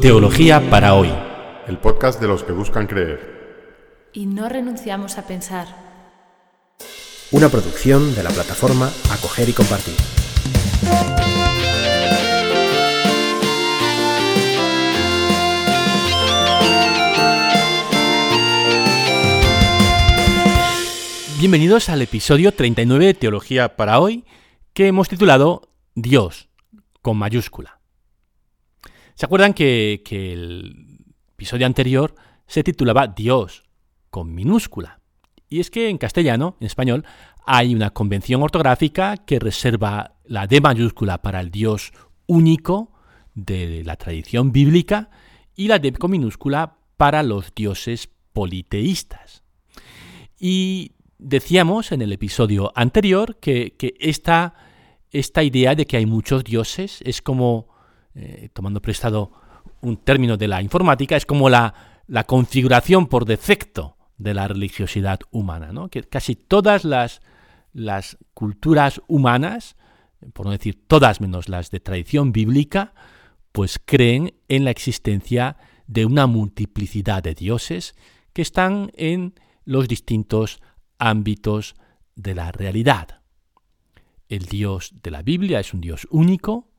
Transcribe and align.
Teología 0.00 0.70
para 0.70 0.94
hoy. 0.94 1.12
El 1.66 1.78
podcast 1.78 2.20
de 2.20 2.28
los 2.28 2.44
que 2.44 2.52
buscan 2.52 2.86
creer. 2.86 4.08
Y 4.12 4.26
no 4.26 4.48
renunciamos 4.48 5.18
a 5.18 5.26
pensar. 5.26 5.66
Una 7.32 7.48
producción 7.48 8.14
de 8.14 8.22
la 8.22 8.30
plataforma 8.30 8.92
Acoger 9.10 9.48
y 9.48 9.52
Compartir. 9.52 9.96
Bienvenidos 21.40 21.88
al 21.88 22.02
episodio 22.02 22.54
39 22.54 23.06
de 23.06 23.14
Teología 23.14 23.74
para 23.74 23.98
hoy, 23.98 24.24
que 24.74 24.86
hemos 24.86 25.08
titulado 25.08 25.72
Dios, 25.96 26.48
con 27.02 27.16
mayúscula. 27.16 27.77
¿Se 29.18 29.26
acuerdan 29.26 29.52
que, 29.52 30.02
que 30.04 30.32
el 30.32 31.00
episodio 31.32 31.66
anterior 31.66 32.14
se 32.46 32.62
titulaba 32.62 33.08
Dios, 33.08 33.64
con 34.10 34.32
minúscula? 34.32 35.00
Y 35.48 35.58
es 35.58 35.72
que 35.72 35.88
en 35.88 35.98
castellano, 35.98 36.56
en 36.60 36.68
español, 36.68 37.04
hay 37.44 37.74
una 37.74 37.90
convención 37.90 38.44
ortográfica 38.44 39.16
que 39.16 39.40
reserva 39.40 40.14
la 40.24 40.46
D 40.46 40.60
mayúscula 40.60 41.20
para 41.20 41.40
el 41.40 41.50
Dios 41.50 41.90
único 42.28 42.92
de 43.34 43.82
la 43.82 43.96
tradición 43.96 44.52
bíblica 44.52 45.10
y 45.56 45.66
la 45.66 45.80
D 45.80 45.90
con 45.94 46.12
minúscula 46.12 46.76
para 46.96 47.24
los 47.24 47.52
dioses 47.56 48.08
politeístas. 48.32 49.42
Y 50.38 50.92
decíamos 51.18 51.90
en 51.90 52.02
el 52.02 52.12
episodio 52.12 52.70
anterior 52.76 53.38
que, 53.40 53.74
esta, 53.98 54.54
esta, 55.10 55.42
idea 55.42 55.74
de 55.74 55.86
que 55.86 55.96
hay 55.96 56.06
muchos 56.06 56.44
dioses 56.44 57.00
es 57.04 57.20
como, 57.20 57.77
eh, 58.14 58.48
tomando 58.52 58.80
prestado 58.82 59.32
un 59.80 59.96
término 59.98 60.36
de 60.36 60.48
la 60.48 60.62
informática, 60.62 61.16
es 61.16 61.26
como 61.26 61.48
la, 61.48 62.02
la 62.06 62.24
configuración 62.24 63.06
por 63.06 63.24
defecto 63.24 63.96
de 64.16 64.34
la 64.34 64.48
religiosidad 64.48 65.20
humana, 65.30 65.72
¿no? 65.72 65.88
que 65.88 66.02
casi 66.02 66.34
todas 66.34 66.84
las, 66.84 67.20
las 67.72 68.18
culturas 68.34 69.00
humanas, 69.06 69.76
por 70.32 70.46
no 70.46 70.52
decir 70.52 70.86
todas 70.86 71.20
menos 71.20 71.48
las 71.48 71.70
de 71.70 71.80
tradición 71.80 72.32
bíblica, 72.32 72.92
pues 73.52 73.80
creen 73.84 74.34
en 74.48 74.64
la 74.64 74.70
existencia 74.70 75.56
de 75.86 76.04
una 76.04 76.26
multiplicidad 76.26 77.22
de 77.22 77.34
dioses 77.34 77.94
que 78.32 78.42
están 78.42 78.90
en 78.94 79.34
los 79.64 79.88
distintos 79.88 80.60
ámbitos 80.98 81.74
de 82.16 82.34
la 82.34 82.52
realidad. 82.52 83.22
El 84.28 84.46
Dios 84.46 84.92
de 85.02 85.10
la 85.10 85.22
Biblia 85.22 85.60
es 85.60 85.72
un 85.72 85.80
Dios 85.80 86.06
único 86.10 86.70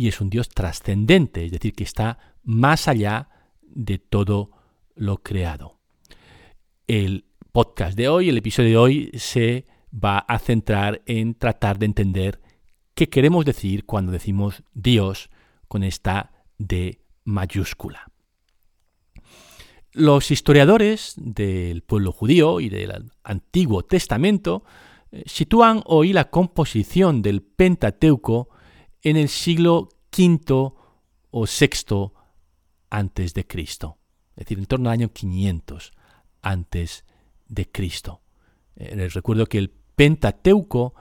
y 0.00 0.08
es 0.08 0.22
un 0.22 0.30
Dios 0.30 0.48
trascendente, 0.48 1.44
es 1.44 1.52
decir, 1.52 1.74
que 1.74 1.84
está 1.84 2.18
más 2.42 2.88
allá 2.88 3.28
de 3.60 3.98
todo 3.98 4.50
lo 4.94 5.18
creado. 5.18 5.78
El 6.86 7.26
podcast 7.52 7.98
de 7.98 8.08
hoy, 8.08 8.30
el 8.30 8.38
episodio 8.38 8.70
de 8.70 8.76
hoy, 8.78 9.10
se 9.18 9.66
va 9.92 10.16
a 10.20 10.38
centrar 10.38 11.02
en 11.04 11.34
tratar 11.34 11.78
de 11.78 11.84
entender 11.84 12.40
qué 12.94 13.10
queremos 13.10 13.44
decir 13.44 13.84
cuando 13.84 14.10
decimos 14.10 14.62
Dios 14.72 15.28
con 15.68 15.82
esta 15.82 16.32
D 16.56 17.02
mayúscula. 17.24 18.10
Los 19.92 20.30
historiadores 20.30 21.12
del 21.18 21.82
pueblo 21.82 22.12
judío 22.12 22.60
y 22.60 22.70
del 22.70 23.10
Antiguo 23.22 23.82
Testamento 23.82 24.64
eh, 25.12 25.24
sitúan 25.26 25.82
hoy 25.84 26.14
la 26.14 26.30
composición 26.30 27.20
del 27.20 27.42
Pentateuco 27.42 28.48
en 29.02 29.16
el 29.16 29.28
siglo 29.28 29.88
V 30.16 30.72
o 31.30 31.46
VI 31.46 32.12
antes 32.90 33.34
de 33.34 33.46
Cristo, 33.46 33.98
es 34.36 34.44
decir, 34.44 34.58
en 34.58 34.66
torno 34.66 34.88
al 34.88 34.94
año 34.94 35.12
500 35.12 35.92
antes 36.42 37.04
de 37.48 37.70
Cristo. 37.70 38.20
Eh, 38.76 38.94
les 38.96 39.14
recuerdo 39.14 39.46
que 39.46 39.58
el 39.58 39.70
Pentateuco 39.70 40.94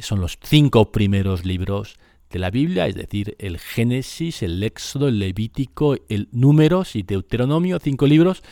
son 0.00 0.20
los 0.20 0.38
cinco 0.42 0.90
primeros 0.90 1.44
libros 1.44 1.96
de 2.30 2.38
la 2.38 2.50
Biblia, 2.50 2.86
es 2.86 2.94
decir, 2.94 3.36
el 3.38 3.58
Génesis, 3.58 4.42
el 4.42 4.62
Éxodo, 4.62 5.08
el 5.08 5.18
Levítico, 5.18 5.96
el 6.08 6.28
Números 6.32 6.96
y 6.96 7.02
Deuteronomio, 7.02 7.78
cinco 7.78 8.06
libros 8.06 8.42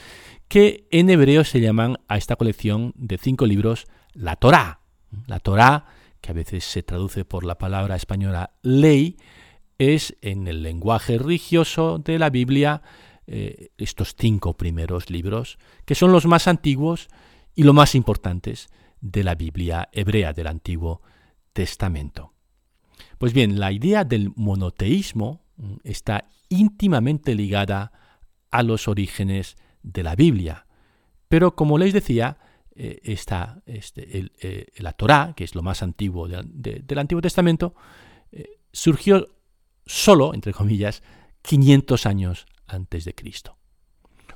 que 0.49 0.87
en 0.91 1.11
hebreo 1.11 1.45
se 1.45 1.61
llaman 1.61 1.97
a 2.09 2.17
esta 2.17 2.37
colección 2.37 2.93
de 2.97 3.19
cinco 3.19 3.47
libros 3.47 3.87
la 4.13 4.37
Torá. 4.37 4.81
La 5.27 5.41
Torá, 5.41 5.87
que 6.25 6.31
a 6.31 6.35
veces 6.35 6.65
se 6.65 6.83
traduce 6.83 7.27
por 7.27 7.45
la 7.45 7.59
palabra 7.59 7.97
española 7.97 8.55
ley, 8.63 9.19
es 9.77 10.17
en 10.23 10.49
el 10.49 10.63
lenguaje 10.63 11.19
religioso 11.19 11.99
de 11.99 12.19
la 12.19 12.31
Biblia 12.31 12.81
eh, 13.27 13.73
estos 13.77 14.15
cinco 14.19 14.57
primeros 14.57 15.11
libros, 15.11 15.59
que 15.85 15.95
son 15.95 16.13
los 16.13 16.25
más 16.25 16.49
antiguos 16.49 17.09
y 17.55 17.65
los 17.65 17.75
más 17.75 17.95
importantes 17.95 18.69
de 19.03 19.23
la 19.23 19.35
Biblia 19.35 19.91
hebrea 19.93 20.33
del 20.33 20.47
Antiguo 20.47 21.03
Testamento. 21.53 22.33
Pues 23.19 23.35
bien, 23.35 23.61
la 23.61 23.71
idea 23.71 24.05
del 24.05 24.33
monoteísmo 24.35 25.45
mm, 25.59 25.75
está 25.85 26.25
íntimamente 26.49 27.35
ligada 27.35 27.93
a 28.51 28.63
los 28.63 28.89
orígenes 28.89 29.57
de 29.83 30.03
la 30.03 30.17
Biblia. 30.17 30.67
Pero 31.29 31.55
como 31.55 31.77
les 31.77 31.93
decía, 31.93 32.39
eh, 32.77 33.01
este, 33.05 34.31
eh, 34.41 34.67
la 34.79 34.93
Torá, 34.93 35.33
que 35.37 35.45
es 35.45 35.55
lo 35.55 35.63
más 35.63 35.83
antiguo 35.83 36.27
del 36.29 36.99
Antiguo 36.99 37.23
Testamento, 37.23 37.75
eh, 38.33 38.59
surgió 38.73 39.29
solo, 39.87 40.35
entre 40.35 40.53
comillas, 40.53 41.03
500 41.43 42.07
años 42.07 42.47
antes 42.67 43.05
de 43.05 43.15
Cristo. 43.15 43.59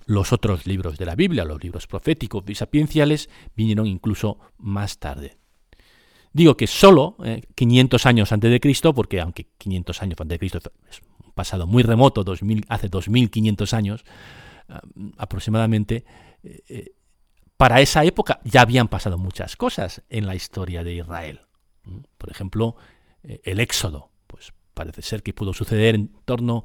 Los 0.06 0.32
otros 0.32 0.66
libros 0.66 0.98
de 0.98 1.06
la 1.06 1.16
Biblia, 1.16 1.44
los 1.44 1.62
libros 1.62 1.86
proféticos 1.86 2.44
y 2.46 2.54
sapienciales, 2.54 3.28
vinieron 3.56 3.86
incluso 3.86 4.38
más 4.56 4.98
tarde. 4.98 5.36
Digo 6.32 6.56
que 6.56 6.66
solo 6.66 7.16
500 7.54 8.04
eh, 8.04 8.08
años 8.08 8.32
antes 8.32 8.50
de 8.50 8.60
Cristo, 8.60 8.94
porque 8.94 9.20
aunque 9.20 9.48
500 9.58 10.02
años 10.02 10.20
antes 10.20 10.34
de 10.34 10.38
Cristo 10.38 10.58
es 10.88 11.00
un 11.24 11.32
pasado 11.32 11.66
muy 11.66 11.82
remoto, 11.82 12.22
2000, 12.22 12.66
hace 12.68 12.88
2500 12.88 13.74
años 13.74 14.04
aproximadamente, 15.16 16.04
para 17.58 17.82
esa 17.82 18.04
época 18.04 18.40
ya 18.44 18.62
habían 18.62 18.88
pasado 18.88 19.18
muchas 19.18 19.56
cosas 19.56 20.02
en 20.08 20.26
la 20.26 20.34
historia 20.34 20.82
de 20.82 20.94
Israel. 20.94 21.42
Por 22.16 22.30
ejemplo, 22.30 22.76
el 23.22 23.60
Éxodo, 23.60 24.10
pues 24.26 24.54
parece 24.72 25.02
ser 25.02 25.22
que 25.22 25.34
pudo 25.34 25.52
suceder 25.52 25.96
en 25.96 26.08
torno 26.24 26.64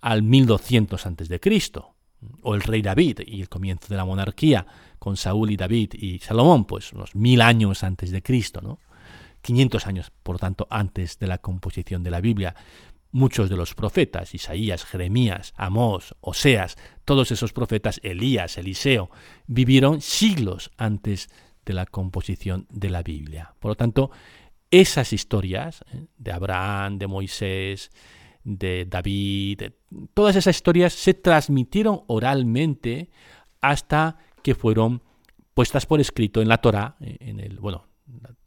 al 0.00 0.22
1200 0.22 1.06
antes 1.06 1.28
de 1.28 1.38
Cristo, 1.38 1.94
o 2.42 2.54
el 2.54 2.62
rey 2.62 2.82
David 2.82 3.20
y 3.26 3.40
el 3.40 3.48
comienzo 3.48 3.88
de 3.88 3.96
la 3.96 4.04
monarquía 4.04 4.66
con 4.98 5.16
Saúl 5.16 5.50
y 5.50 5.56
David 5.56 5.92
y 5.94 6.18
Salomón, 6.18 6.64
pues 6.64 6.92
unos 6.92 7.14
mil 7.14 7.40
años 7.40 7.84
antes 7.84 8.10
de 8.10 8.22
Cristo, 8.22 8.60
¿no? 8.60 8.78
500 9.42 9.86
años, 9.86 10.12
por 10.22 10.38
tanto, 10.38 10.66
antes 10.70 11.18
de 11.18 11.26
la 11.26 11.38
composición 11.38 12.02
de 12.02 12.10
la 12.10 12.20
Biblia. 12.20 12.54
Muchos 13.12 13.50
de 13.50 13.56
los 13.56 13.74
profetas, 13.74 14.34
Isaías, 14.34 14.84
Jeremías, 14.84 15.52
Amós, 15.56 16.14
Oseas, 16.20 16.76
todos 17.04 17.32
esos 17.32 17.52
profetas, 17.52 18.00
Elías, 18.04 18.56
Eliseo, 18.56 19.10
vivieron 19.46 20.00
siglos 20.00 20.70
antes 20.76 21.28
de 21.64 21.74
la 21.74 21.86
composición 21.86 22.66
de 22.70 22.90
la 22.90 23.02
Biblia. 23.02 23.54
Por 23.58 23.70
lo 23.70 23.76
tanto, 23.76 24.10
esas 24.70 25.12
historias 25.12 25.84
¿eh? 25.92 26.06
de 26.16 26.32
Abraham, 26.32 26.98
de 26.98 27.06
Moisés, 27.06 27.90
de 28.44 28.86
David, 28.86 29.62
todas 30.14 30.36
esas 30.36 30.56
historias 30.56 30.92
se 30.92 31.14
transmitieron 31.14 32.02
oralmente 32.06 33.10
hasta 33.60 34.16
que 34.42 34.54
fueron 34.54 35.02
puestas 35.52 35.84
por 35.84 36.00
escrito 36.00 36.40
en 36.40 36.48
la 36.48 36.58
Torá, 36.58 36.96
eh, 37.00 37.16
en 37.20 37.40
el 37.40 37.58
bueno, 37.58 37.86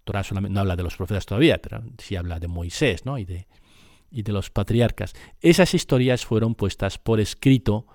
Torah 0.03 0.23
solamente 0.23 0.53
no 0.53 0.61
habla 0.61 0.75
de 0.75 0.83
los 0.83 0.95
profetas 0.95 1.25
todavía, 1.25 1.59
pero 1.61 1.83
sí 1.97 2.15
habla 2.15 2.39
de 2.39 2.47
Moisés 2.47 3.05
¿no? 3.05 3.17
y, 3.17 3.25
de, 3.25 3.47
y 4.13 4.21
de 4.21 4.31
los 4.31 4.51
patriarcas. 4.51 5.13
Esas 5.41 5.73
historias 5.73 6.25
fueron 6.25 6.55
puestas 6.55 6.99
por 6.99 7.19
escrito 7.19 7.87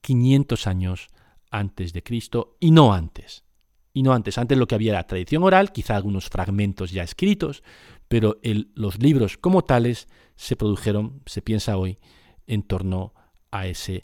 500 0.00 0.66
eh, 0.66 0.70
años 0.70 1.08
antes 1.50 1.92
de 1.92 2.02
Cristo 2.02 2.56
y 2.58 2.70
no 2.70 2.94
antes. 2.94 3.44
Y 3.92 4.02
no 4.02 4.14
antes. 4.14 4.38
Antes 4.38 4.56
lo 4.56 4.66
que 4.66 4.74
había 4.74 4.92
era 4.92 5.06
tradición 5.06 5.44
oral, 5.44 5.70
quizá 5.70 5.94
algunos 5.94 6.30
fragmentos 6.30 6.90
ya 6.90 7.02
escritos, 7.02 7.62
pero 8.08 8.38
los 8.74 8.98
libros 8.98 9.36
como 9.36 9.62
tales 9.62 10.08
se 10.34 10.56
produjeron, 10.56 11.22
se 11.26 11.42
piensa 11.42 11.76
hoy, 11.76 11.98
en 12.46 12.62
torno 12.62 13.12
a 13.50 13.66
ese 13.66 14.02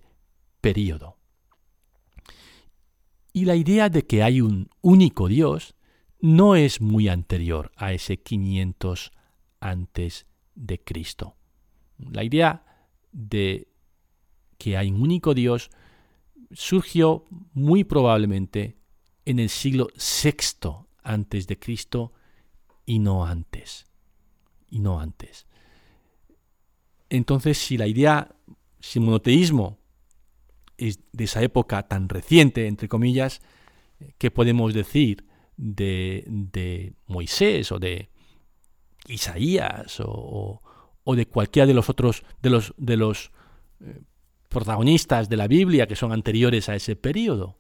periodo. 0.61 1.17
Y 3.33 3.47
la 3.47 3.57
idea 3.57 3.89
de 3.89 4.07
que 4.07 4.23
hay 4.23 4.43
un 4.43 4.69
único 4.83 5.29
Dios 5.29 5.75
no 6.21 6.55
es 6.55 6.81
muy 6.83 7.09
anterior 7.09 7.71
a 7.77 7.93
ese 7.93 8.19
500 8.19 9.13
antes 9.61 10.27
de 10.55 10.83
Cristo. 10.83 11.38
La 11.99 12.25
idea 12.25 12.65
de 13.13 13.69
que 14.59 14.77
hay 14.77 14.91
un 14.91 15.03
único 15.03 15.35
Dios 15.35 15.71
surgió 16.53 17.25
muy 17.53 17.85
probablemente 17.85 18.77
en 19.25 19.39
el 19.39 19.49
siglo 19.49 19.89
VI 19.95 20.87
antes 21.03 21.47
de 21.47 21.59
Cristo 21.59 22.13
y 22.87 22.99
no 22.99 23.25
antes. 23.25 23.87
Y 24.71 24.81
no 24.81 25.01
antes. 25.01 25.47
Entonces, 27.11 27.59
si 27.59 27.77
la 27.77 27.87
idea, 27.87 28.35
si 28.81 28.99
el 28.99 29.05
monoteísmo 29.05 29.79
es 30.77 31.01
de 31.13 31.25
esa 31.25 31.43
época 31.43 31.87
tan 31.89 32.09
reciente, 32.09 32.67
entre 32.67 32.89
comillas, 32.89 33.41
¿qué 34.19 34.31
podemos 34.31 34.75
decir 34.75 35.25
de, 35.57 36.25
de 36.27 36.95
Moisés 37.07 37.73
o 37.73 37.79
de 37.79 38.09
Isaías 39.09 40.01
o, 40.01 40.63
o, 41.09 41.17
de 41.17 41.27
cualquiera 41.27 41.67
de 41.67 41.73
los 41.73 41.89
otros, 41.89 42.23
de 42.43 42.51
los, 42.51 42.75
de 42.77 42.99
los 42.99 43.31
eh, 43.81 44.03
protagonistas 44.51 45.31
de 45.31 45.39
la 45.39 45.49
Biblia 45.49 45.87
que 45.87 45.97
son 45.97 46.13
anteriores 46.13 46.69
a 46.69 46.75
ese 46.75 46.97
periodo? 46.97 47.59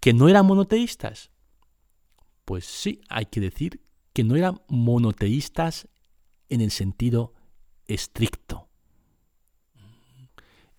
¿Que 0.00 0.12
no 0.12 0.28
eran 0.28 0.44
monoteístas? 0.44 1.30
Pues 2.44 2.66
sí, 2.66 3.00
hay 3.08 3.24
que 3.24 3.40
decir 3.40 3.80
que 4.12 4.22
no 4.22 4.36
eran 4.36 4.60
monoteístas 4.68 5.88
en 6.50 6.60
el 6.60 6.70
sentido 6.70 7.32
estricto. 7.86 8.68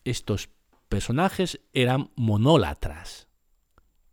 Estos 0.04 0.50
personajes 0.90 1.60
eran 1.74 2.12
monólatras, 2.16 3.28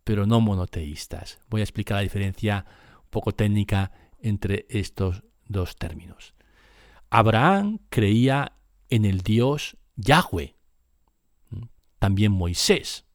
pero 0.03 0.25
no 0.25 0.41
monoteístas. 0.41 1.39
Voy 1.47 1.61
a 1.61 1.65
explicar 1.65 1.97
la 1.97 2.01
diferencia 2.01 2.65
poco 3.11 3.33
técnica 3.33 3.91
entre 4.19 4.65
estos 4.69 5.23
dos 5.45 5.75
términos. 5.75 6.33
Abraham 7.11 7.79
creía 7.89 8.53
en 8.89 9.03
el 9.03 9.19
Dios 9.21 9.77
Yahweh, 9.97 10.55
también 11.99 12.31
Moisés, 12.31 13.05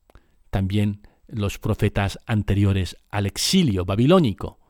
también 0.50 1.00
los 1.26 1.58
profetas 1.58 2.18
anteriores 2.26 2.96
al 3.10 3.26
exilio 3.26 3.86
babilónico, 3.86 4.60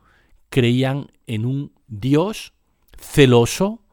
creían 0.49 1.11
en 1.27 1.45
un 1.45 1.73
Dios 1.87 2.53
celoso 2.97 3.83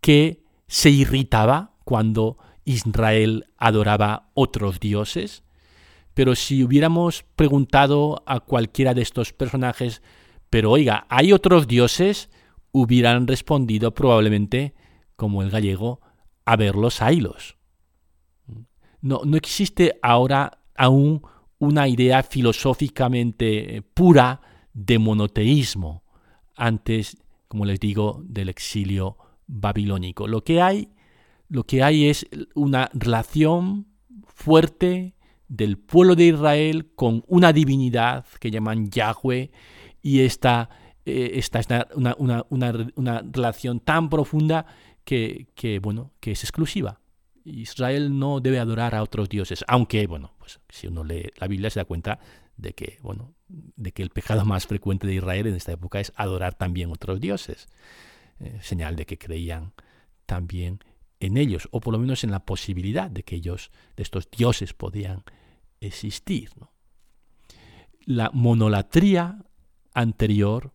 que 0.00 0.42
se 0.66 0.90
irritaba 0.90 1.76
cuando 1.84 2.38
Israel 2.64 3.46
adoraba 3.58 4.30
otros 4.32 4.80
dioses. 4.80 5.44
Pero 6.14 6.34
si 6.34 6.64
hubiéramos 6.64 7.24
preguntado 7.36 8.22
a 8.26 8.40
cualquiera 8.40 8.94
de 8.94 9.02
estos 9.02 9.34
personajes, 9.34 10.00
pero 10.48 10.70
oiga, 10.70 11.06
¿hay 11.10 11.32
otros 11.34 11.68
dioses? 11.68 12.30
Hubieran 12.74 13.28
respondido 13.28 13.94
probablemente, 13.94 14.74
como 15.14 15.42
el 15.42 15.50
gallego, 15.50 16.00
a 16.44 16.56
ver 16.56 16.74
los 16.74 17.00
ailos. 17.00 17.56
No, 19.00 19.20
no 19.24 19.36
existe 19.36 19.96
ahora 20.02 20.58
aún 20.74 21.22
una 21.58 21.86
idea 21.86 22.24
filosóficamente 22.24 23.82
pura 23.94 24.40
de 24.72 24.98
monoteísmo 24.98 26.02
antes, 26.56 27.16
como 27.46 27.64
les 27.64 27.78
digo, 27.78 28.20
del 28.24 28.48
exilio 28.48 29.18
babilónico. 29.46 30.26
Lo 30.26 30.42
que 30.42 30.60
hay, 30.60 30.88
lo 31.48 31.64
que 31.64 31.84
hay 31.84 32.06
es 32.06 32.26
una 32.56 32.90
relación 32.92 33.86
fuerte 34.26 35.14
del 35.46 35.78
pueblo 35.78 36.16
de 36.16 36.24
Israel 36.24 36.92
con 36.96 37.22
una 37.28 37.52
divinidad 37.52 38.26
que 38.40 38.50
llaman 38.50 38.90
Yahweh 38.90 39.52
y 40.02 40.20
esta, 40.20 40.70
eh, 41.06 41.32
esta 41.34 41.60
es 41.60 41.68
una, 41.94 42.14
una, 42.18 42.44
una, 42.48 43.22
relación 43.30 43.80
tan 43.80 44.08
profunda 44.08 44.66
que, 45.04 45.48
que, 45.54 45.78
bueno, 45.78 46.12
que 46.20 46.32
es 46.32 46.44
exclusiva. 46.44 47.00
Israel 47.44 48.18
no 48.18 48.40
debe 48.40 48.58
adorar 48.58 48.94
a 48.94 49.02
otros 49.02 49.28
dioses, 49.28 49.64
aunque, 49.68 50.06
bueno, 50.06 50.34
pues 50.38 50.60
si 50.70 50.86
uno 50.86 51.04
lee 51.04 51.30
la 51.36 51.46
Biblia 51.46 51.68
se 51.68 51.80
da 51.80 51.84
cuenta 51.84 52.18
de 52.56 52.72
que, 52.72 52.98
bueno, 53.02 53.34
de 53.48 53.92
que 53.92 54.02
el 54.02 54.10
pecado 54.10 54.44
más 54.46 54.66
frecuente 54.66 55.06
de 55.06 55.14
Israel 55.14 55.46
en 55.46 55.54
esta 55.54 55.72
época 55.72 56.00
es 56.00 56.12
adorar 56.16 56.54
también 56.54 56.90
otros 56.90 57.20
dioses, 57.20 57.68
eh, 58.40 58.58
señal 58.62 58.96
de 58.96 59.06
que 59.06 59.18
creían 59.18 59.74
también 60.26 60.80
en 61.20 61.36
ellos, 61.36 61.68
o 61.70 61.80
por 61.80 61.92
lo 61.92 61.98
menos 61.98 62.24
en 62.24 62.30
la 62.30 62.44
posibilidad 62.44 63.10
de 63.10 63.22
que 63.22 63.36
ellos, 63.36 63.70
de 63.96 64.02
estos 64.02 64.30
dioses, 64.30 64.72
podían 64.72 65.22
existir. 65.80 66.50
La 68.04 68.30
monolatría 68.32 69.44
anterior 69.94 70.72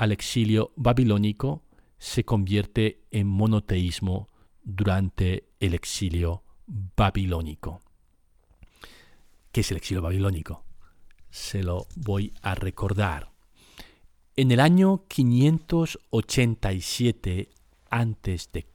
al 0.00 0.10
exilio 0.12 0.72
babilónico 0.76 1.62
se 1.98 2.24
convierte 2.24 3.02
en 3.10 3.26
monoteísmo 3.26 4.28
durante 4.62 5.50
el 5.60 5.74
exilio 5.74 6.42
babilónico. 6.66 7.82
¿Qué 9.52 9.60
es 9.60 9.70
el 9.70 9.76
exilio 9.76 10.00
babilónico? 10.00 10.64
Se 11.28 11.62
lo 11.62 11.86
voy 11.96 12.32
a 12.40 12.54
recordar. 12.54 13.30
En 14.36 14.50
el 14.52 14.60
año 14.60 15.04
587 15.06 17.50
a.C. 17.90 18.66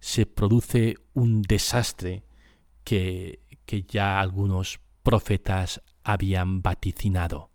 se 0.00 0.26
produce 0.26 0.96
un 1.14 1.40
desastre 1.40 2.24
que, 2.84 3.40
que 3.64 3.84
ya 3.84 4.20
algunos 4.20 4.80
profetas 5.02 5.80
habían 6.04 6.60
vaticinado. 6.60 7.47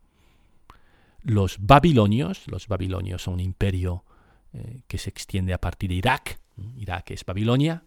Los 1.23 1.57
babilonios, 1.59 2.47
los 2.47 2.67
babilonios 2.67 3.23
son 3.23 3.35
un 3.35 3.39
imperio 3.39 4.05
eh, 4.53 4.83
que 4.87 4.97
se 4.97 5.09
extiende 5.09 5.53
a 5.53 5.61
partir 5.61 5.89
de 5.89 5.95
Irak, 5.95 6.39
Irak 6.77 7.11
es 7.11 7.25
Babilonia, 7.25 7.83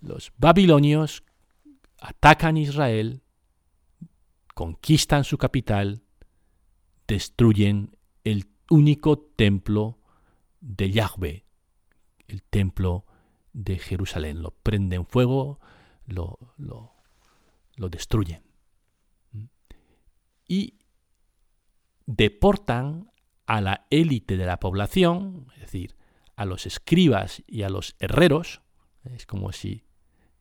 los 0.00 0.32
babilonios 0.36 1.22
atacan 2.00 2.56
Israel, 2.56 3.22
conquistan 4.54 5.24
su 5.24 5.38
capital, 5.38 6.02
destruyen 7.06 7.96
el 8.24 8.46
único 8.70 9.18
templo 9.18 9.98
de 10.60 10.90
Yahweh, 10.90 11.44
el 12.26 12.42
templo 12.42 13.06
de 13.52 13.78
Jerusalén. 13.78 14.42
Lo 14.42 14.50
prenden 14.50 15.06
fuego, 15.06 15.60
lo, 16.06 16.38
lo, 16.56 16.94
lo 17.76 17.88
destruyen. 17.88 18.42
Y 20.48 20.75
deportan 22.06 23.10
a 23.46 23.60
la 23.60 23.86
élite 23.90 24.36
de 24.36 24.46
la 24.46 24.58
población, 24.58 25.48
es 25.54 25.60
decir, 25.60 25.96
a 26.36 26.44
los 26.44 26.66
escribas 26.66 27.42
y 27.46 27.62
a 27.62 27.68
los 27.68 27.96
herreros, 27.98 28.62
es 29.04 29.26
como 29.26 29.52
si 29.52 29.84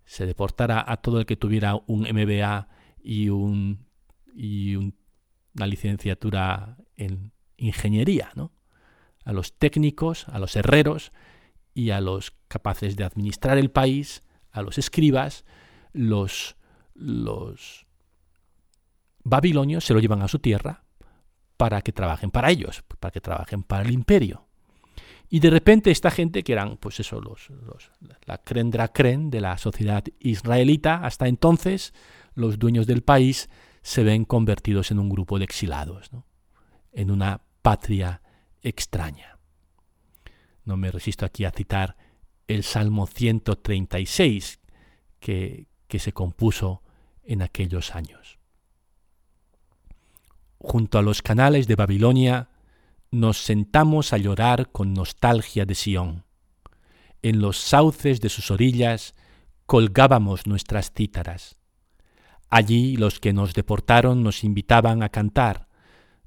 se 0.06 0.26
deportara 0.26 0.84
a 0.86 0.98
todo 0.98 1.20
el 1.20 1.26
que 1.26 1.36
tuviera 1.36 1.76
un 1.88 2.02
MBA 2.02 2.68
y, 3.04 3.30
un, 3.30 3.88
y 4.34 4.76
una 4.76 5.68
licenciatura 5.68 6.78
en 6.96 7.32
ingeniería, 7.58 8.32
¿no? 8.36 8.52
a 9.24 9.34
los 9.34 9.58
técnicos, 9.58 10.28
a 10.30 10.40
los 10.40 10.56
herreros 10.56 11.12
y 11.74 11.90
a 11.90 12.02
los 12.02 12.32
capaces 12.48 12.96
de 12.96 13.04
administrar 13.04 13.58
el 13.58 13.72
país, 13.72 14.24
a 14.52 14.62
los 14.62 14.78
escribas, 14.78 15.46
los, 15.94 16.56
los 16.94 17.88
babilonios 19.24 19.84
se 19.84 19.94
lo 19.94 20.00
llevan 20.00 20.22
a 20.22 20.28
su 20.28 20.40
tierra 20.40 20.85
para 21.58 21.82
que 21.82 21.92
trabajen 21.92 22.32
para 22.32 22.52
ellos, 22.52 22.84
para 23.00 23.12
que 23.12 23.22
trabajen 23.22 23.64
para 23.64 23.84
el 23.84 23.92
imperio. 23.92 24.46
Y 25.30 25.40
de 25.40 25.50
repente 25.50 25.92
esta 25.92 26.12
gente, 26.12 26.44
que 26.44 26.54
eran 26.54 26.78
pues 26.78 27.00
eso, 27.00 27.20
los, 27.20 27.50
la 28.26 28.38
creen 28.38 28.72
de 28.72 29.28
de 29.30 29.42
la 29.42 29.58
sociedad 29.58 30.04
israelita, 30.20 31.06
hasta 31.06 31.28
entonces 31.28 31.94
los 32.36 32.60
dueños 32.60 32.86
del 32.86 33.02
país 33.02 33.50
se 33.82 34.04
ven 34.04 34.26
convertidos 34.26 34.92
en 34.92 35.00
un 35.00 35.10
grupo 35.10 35.38
de 35.40 35.46
exilados, 35.46 36.10
en 36.92 37.12
una 37.12 37.42
patria 37.62 38.22
extraña. 38.62 39.38
No 40.64 40.78
me 40.78 40.92
resisto 40.92 41.26
aquí 41.26 41.46
a 41.46 41.52
citar 41.52 41.96
el 42.48 42.64
Salmo 42.64 43.08
136 43.08 44.60
que, 45.20 45.68
que 45.88 46.00
se 46.00 46.14
compuso 46.14 46.84
en 47.24 47.42
aquellos 47.42 47.96
años. 47.96 48.40
Junto 50.68 50.98
a 50.98 51.04
los 51.04 51.22
canales 51.22 51.68
de 51.68 51.76
Babilonia 51.76 52.50
nos 53.12 53.38
sentamos 53.38 54.14
a 54.14 54.18
llorar 54.18 54.72
con 54.72 54.96
nostalgia 54.96 55.64
de 55.64 55.76
Sión. 55.76 56.26
En 57.22 57.40
los 57.40 57.58
sauces 57.60 58.20
de 58.20 58.30
sus 58.30 58.50
orillas 58.50 59.14
colgábamos 59.68 60.48
nuestras 60.48 60.92
cítaras. 60.92 61.60
Allí 62.50 62.98
los 62.98 63.20
que 63.20 63.32
nos 63.32 63.54
deportaron 63.54 64.24
nos 64.24 64.44
invitaban 64.44 65.04
a 65.04 65.10
cantar, 65.10 65.68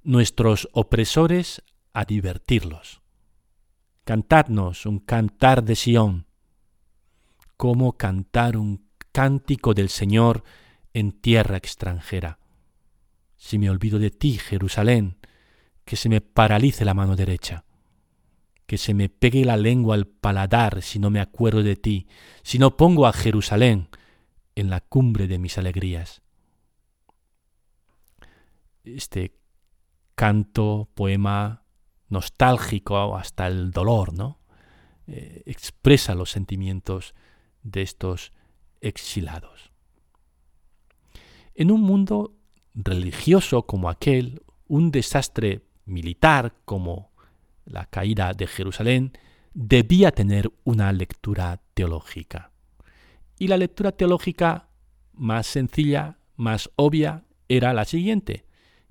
nuestros 0.05 0.69
opresores 0.73 1.65
a 1.93 2.05
divertirlos. 2.05 3.03
Cantadnos 4.05 4.87
un 4.87 5.01
cantar 5.01 5.65
de 5.65 5.75
Sión. 5.75 6.27
¿Cómo 7.57 7.95
cantar 7.95 8.57
un 8.57 8.89
cántico 9.11 9.75
del 9.75 9.89
Señor 9.89 10.45
en 10.95 11.11
tierra 11.11 11.57
extranjera? 11.57 12.39
Si 13.39 13.59
me 13.59 13.71
olvido 13.71 13.99
de 13.99 14.11
ti, 14.11 14.37
Jerusalén, 14.37 15.17
que 15.87 15.97
se 15.97 16.11
me 16.11 16.21
paralice 16.21 16.85
la 16.85 16.93
mano 16.93 17.17
derecha, 17.17 17.65
que 18.67 18.77
se 18.77 18.93
me 18.93 19.09
pegue 19.09 19.47
la 19.47 19.57
lengua 19.57 19.95
al 19.95 20.07
paladar 20.07 20.83
si 20.83 20.99
no 20.99 21.09
me 21.09 21.21
acuerdo 21.21 21.63
de 21.63 21.77
ti, 21.77 22.07
si 22.43 22.59
no 22.59 22.77
pongo 22.77 23.07
a 23.07 23.15
Jerusalén 23.15 23.89
en 24.55 24.69
la 24.69 24.83
cumbre 24.83 25.27
de 25.27 25.39
mis 25.39 25.57
alegrías. 25.57 26.21
Este 28.85 29.33
canto, 30.15 30.91
poema 30.95 31.63
nostálgico 32.11 33.17
hasta 33.17 33.47
el 33.47 33.71
dolor, 33.71 34.13
¿no? 34.13 34.39
eh, 35.09 35.43
expresa 35.47 36.15
los 36.15 36.31
sentimientos 36.31 37.15
de 37.63 37.83
estos 37.83 38.33
exilados. 38.81 39.73
En 41.55 41.71
un 41.71 41.81
mundo 41.81 42.38
religioso 42.75 43.67
como 43.67 43.89
aquel, 43.89 44.43
un 44.67 44.91
desastre 44.91 45.63
militar 45.85 46.55
como 46.65 47.11
la 47.65 47.87
caída 47.87 48.33
de 48.33 48.47
Jerusalén 48.47 49.13
debía 49.55 50.13
tener 50.13 50.51
una 50.65 50.93
lectura 50.93 51.61
teológica. 51.75 52.53
Y 53.39 53.49
la 53.49 53.57
lectura 53.57 53.93
teológica 53.93 54.69
más 55.13 55.47
sencilla, 55.47 56.19
más 56.37 56.71
obvia, 56.77 57.25
era 57.49 57.73
la 57.73 57.85
siguiente, 57.85 58.45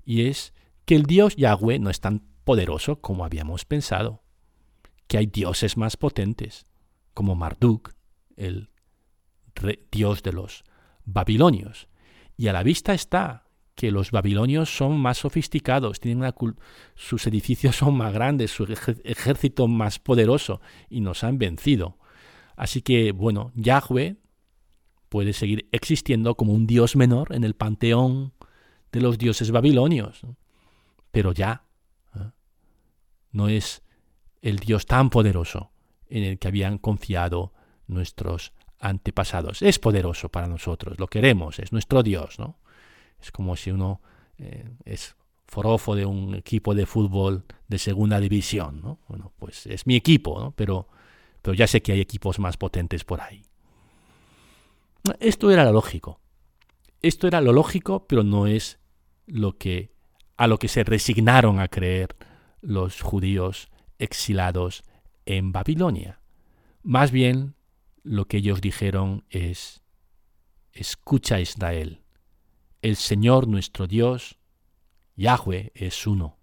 y 0.04 0.26
es 0.26 0.52
que 0.84 0.96
el 0.96 1.04
Dios 1.04 1.36
Yahweh 1.36 1.78
no 1.78 1.90
es 1.90 2.00
tan 2.00 2.22
poderoso 2.44 3.00
como 3.00 3.24
habíamos 3.24 3.64
pensado, 3.64 4.22
que 5.06 5.18
hay 5.18 5.26
dioses 5.26 5.76
más 5.76 5.96
potentes, 5.96 6.66
como 7.14 7.34
Marduk, 7.34 7.94
el 8.36 8.70
dios 9.90 10.22
de 10.22 10.32
los 10.32 10.64
babilonios. 11.04 11.88
Y 12.36 12.48
a 12.48 12.52
la 12.52 12.62
vista 12.62 12.94
está 12.94 13.47
que 13.78 13.92
los 13.92 14.10
babilonios 14.10 14.76
son 14.76 14.98
más 14.98 15.18
sofisticados, 15.18 16.00
tienen 16.00 16.34
sus 16.96 17.28
edificios 17.28 17.76
son 17.76 17.96
más 17.96 18.12
grandes, 18.12 18.50
su 18.50 18.64
ejército 18.64 19.68
más 19.68 20.00
poderoso 20.00 20.60
y 20.90 21.00
nos 21.00 21.22
han 21.22 21.38
vencido. 21.38 21.96
Así 22.56 22.82
que, 22.82 23.12
bueno, 23.12 23.52
Yahweh 23.54 24.16
puede 25.08 25.32
seguir 25.32 25.68
existiendo 25.70 26.34
como 26.34 26.54
un 26.54 26.66
dios 26.66 26.96
menor 26.96 27.32
en 27.32 27.44
el 27.44 27.54
panteón 27.54 28.32
de 28.90 29.00
los 29.00 29.16
dioses 29.16 29.52
babilonios, 29.52 30.22
pero 31.12 31.30
ya 31.30 31.62
¿eh? 32.16 32.32
no 33.30 33.46
es 33.48 33.84
el 34.42 34.58
dios 34.58 34.86
tan 34.86 35.08
poderoso 35.08 35.70
en 36.08 36.24
el 36.24 36.40
que 36.40 36.48
habían 36.48 36.78
confiado 36.78 37.52
nuestros 37.86 38.52
antepasados. 38.80 39.62
Es 39.62 39.78
poderoso 39.78 40.30
para 40.30 40.48
nosotros, 40.48 40.98
lo 40.98 41.06
queremos, 41.06 41.60
es 41.60 41.70
nuestro 41.70 42.02
dios, 42.02 42.40
¿no? 42.40 42.58
Es 43.20 43.32
como 43.32 43.56
si 43.56 43.70
uno 43.70 44.00
eh, 44.38 44.68
es 44.84 45.16
forofo 45.46 45.94
de 45.94 46.06
un 46.06 46.34
equipo 46.34 46.74
de 46.74 46.86
fútbol 46.86 47.44
de 47.68 47.78
segunda 47.78 48.20
división, 48.20 48.80
¿no? 48.82 48.98
Bueno, 49.08 49.32
pues 49.38 49.66
es 49.66 49.86
mi 49.86 49.96
equipo, 49.96 50.38
¿no? 50.38 50.52
Pero, 50.52 50.88
pero 51.42 51.54
ya 51.54 51.66
sé 51.66 51.82
que 51.82 51.92
hay 51.92 52.00
equipos 52.00 52.38
más 52.38 52.56
potentes 52.56 53.04
por 53.04 53.20
ahí. 53.20 53.42
Esto 55.20 55.50
era 55.50 55.64
lo 55.64 55.72
lógico. 55.72 56.20
Esto 57.00 57.26
era 57.26 57.40
lo 57.40 57.52
lógico, 57.52 58.06
pero 58.06 58.22
no 58.22 58.46
es 58.46 58.78
lo 59.26 59.56
que 59.56 59.90
a 60.36 60.46
lo 60.46 60.58
que 60.58 60.68
se 60.68 60.84
resignaron 60.84 61.58
a 61.58 61.68
creer 61.68 62.14
los 62.60 63.00
judíos 63.00 63.68
exilados 63.98 64.84
en 65.26 65.52
Babilonia. 65.52 66.20
Más 66.82 67.10
bien 67.10 67.54
lo 68.02 68.26
que 68.26 68.38
ellos 68.38 68.60
dijeron 68.60 69.24
es 69.30 69.82
escucha 70.72 71.40
Israel, 71.40 72.02
el 72.82 72.96
Señor 72.96 73.48
nuestro 73.48 73.86
Dios, 73.86 74.38
Yahweh 75.16 75.72
es 75.74 76.06
uno. 76.06 76.38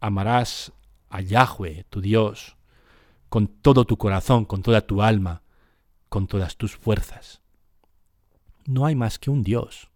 Amarás 0.00 0.72
a 1.10 1.20
Yahweh, 1.20 1.84
tu 1.90 2.00
Dios, 2.00 2.56
con 3.28 3.46
todo 3.46 3.84
tu 3.84 3.98
corazón, 3.98 4.44
con 4.44 4.62
toda 4.62 4.86
tu 4.86 5.02
alma, 5.02 5.42
con 6.08 6.26
todas 6.26 6.56
tus 6.56 6.76
fuerzas. 6.76 7.42
No 8.66 8.86
hay 8.86 8.94
más 8.94 9.18
que 9.18 9.30
un 9.30 9.42
Dios, 9.42 9.90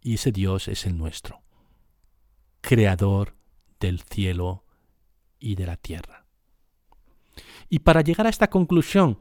y 0.00 0.14
ese 0.14 0.32
Dios 0.32 0.68
es 0.68 0.86
el 0.86 0.96
nuestro, 0.96 1.42
creador 2.60 3.36
del 3.78 4.00
cielo 4.00 4.64
y 5.38 5.54
de 5.54 5.66
la 5.66 5.76
tierra. 5.76 6.26
Y 7.68 7.80
para 7.80 8.02
llegar 8.02 8.26
a 8.26 8.30
esta 8.30 8.50
conclusión, 8.50 9.18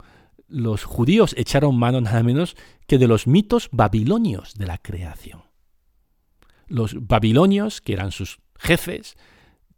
los 0.50 0.84
judíos 0.84 1.34
echaron 1.38 1.78
mano 1.78 2.02
nada 2.02 2.24
menos 2.24 2.56
que 2.88 2.98
de 2.98 3.08
los 3.08 3.28
mitos 3.28 3.70
babilonios 3.72 4.56
de 4.56 4.66
la 4.66 4.78
creación. 4.78 5.44
Los 6.68 6.96
babilonios, 7.08 7.82
que 7.82 7.94
eran 7.94 8.12
sus 8.12 8.40
jefes, 8.58 9.16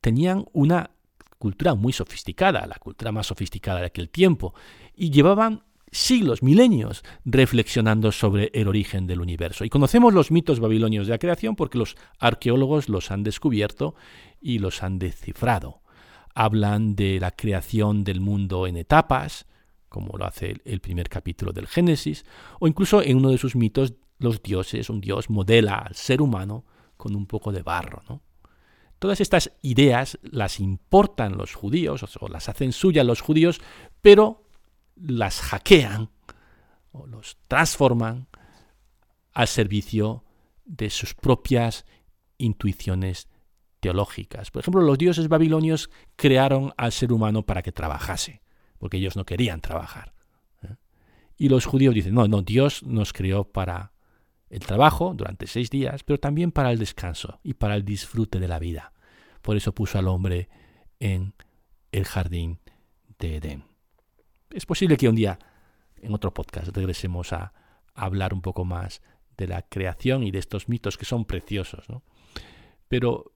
tenían 0.01 0.45
una 0.53 0.91
cultura 1.37 1.75
muy 1.75 1.93
sofisticada, 1.93 2.67
la 2.67 2.75
cultura 2.75 3.11
más 3.11 3.27
sofisticada 3.27 3.79
de 3.79 3.87
aquel 3.87 4.09
tiempo, 4.09 4.53
y 4.95 5.09
llevaban 5.09 5.63
siglos, 5.91 6.41
milenios, 6.41 7.03
reflexionando 7.25 8.11
sobre 8.11 8.51
el 8.53 8.67
origen 8.67 9.07
del 9.07 9.21
universo. 9.21 9.65
Y 9.65 9.69
conocemos 9.69 10.13
los 10.13 10.31
mitos 10.31 10.59
babilonios 10.59 11.07
de 11.07 11.11
la 11.11 11.19
creación 11.19 11.55
porque 11.55 11.77
los 11.77 11.95
arqueólogos 12.19 12.87
los 12.89 13.11
han 13.11 13.23
descubierto 13.23 13.95
y 14.39 14.59
los 14.59 14.83
han 14.83 14.99
descifrado. 14.99 15.81
Hablan 16.33 16.95
de 16.95 17.19
la 17.19 17.31
creación 17.31 18.05
del 18.05 18.21
mundo 18.21 18.67
en 18.67 18.77
etapas, 18.77 19.47
como 19.91 20.17
lo 20.17 20.25
hace 20.25 20.55
el 20.63 20.79
primer 20.79 21.09
capítulo 21.09 21.51
del 21.51 21.67
Génesis, 21.67 22.23
o 22.61 22.67
incluso 22.69 23.03
en 23.03 23.17
uno 23.17 23.29
de 23.29 23.37
sus 23.37 23.57
mitos 23.57 23.93
los 24.19 24.41
dioses, 24.41 24.89
un 24.89 25.01
dios 25.01 25.29
modela 25.29 25.79
al 25.79 25.95
ser 25.95 26.21
humano 26.21 26.63
con 26.95 27.13
un 27.13 27.25
poco 27.27 27.51
de 27.51 27.61
barro. 27.61 28.01
¿no? 28.07 28.21
Todas 28.99 29.19
estas 29.19 29.51
ideas 29.61 30.17
las 30.21 30.61
importan 30.61 31.37
los 31.37 31.55
judíos, 31.55 32.05
o 32.21 32.29
las 32.29 32.47
hacen 32.47 32.71
suyas 32.71 33.05
los 33.05 33.19
judíos, 33.19 33.59
pero 34.01 34.45
las 34.95 35.41
hackean 35.41 36.09
o 36.93 37.05
los 37.05 37.37
transforman 37.49 38.29
al 39.33 39.49
servicio 39.49 40.23
de 40.63 40.89
sus 40.89 41.13
propias 41.15 41.85
intuiciones 42.37 43.27
teológicas. 43.81 44.51
Por 44.51 44.61
ejemplo, 44.61 44.83
los 44.83 44.97
dioses 44.97 45.27
babilonios 45.27 45.89
crearon 46.15 46.73
al 46.77 46.93
ser 46.93 47.11
humano 47.11 47.45
para 47.45 47.61
que 47.61 47.73
trabajase 47.73 48.41
porque 48.81 48.97
ellos 48.97 49.15
no 49.15 49.25
querían 49.25 49.61
trabajar. 49.61 50.11
¿eh? 50.63 50.75
Y 51.37 51.49
los 51.49 51.67
judíos 51.67 51.93
dicen, 51.93 52.15
no, 52.15 52.27
no, 52.27 52.41
Dios 52.41 52.81
nos 52.81 53.13
creó 53.13 53.43
para 53.43 53.93
el 54.49 54.61
trabajo 54.61 55.13
durante 55.13 55.45
seis 55.45 55.69
días, 55.69 56.03
pero 56.03 56.19
también 56.19 56.51
para 56.51 56.71
el 56.71 56.79
descanso 56.79 57.39
y 57.43 57.53
para 57.53 57.75
el 57.75 57.85
disfrute 57.85 58.39
de 58.39 58.47
la 58.47 58.57
vida. 58.57 58.91
Por 59.43 59.55
eso 59.55 59.71
puso 59.75 59.99
al 59.99 60.07
hombre 60.07 60.49
en 60.99 61.35
el 61.91 62.05
jardín 62.05 62.57
de 63.19 63.35
Edén. 63.35 63.65
Es 64.49 64.65
posible 64.65 64.97
que 64.97 65.07
un 65.07 65.15
día, 65.15 65.37
en 66.01 66.11
otro 66.11 66.33
podcast, 66.33 66.75
regresemos 66.75 67.33
a, 67.33 67.53
hablar 67.93 68.33
un 68.33 68.41
poco 68.41 68.65
más 68.65 69.01
de 69.37 69.47
la 69.47 69.61
creación 69.61 70.23
y 70.23 70.31
de 70.31 70.39
estos 70.39 70.69
mitos 70.69 70.97
que 70.97 71.05
son 71.05 71.25
preciosos. 71.25 71.85
Pero, 72.87 73.33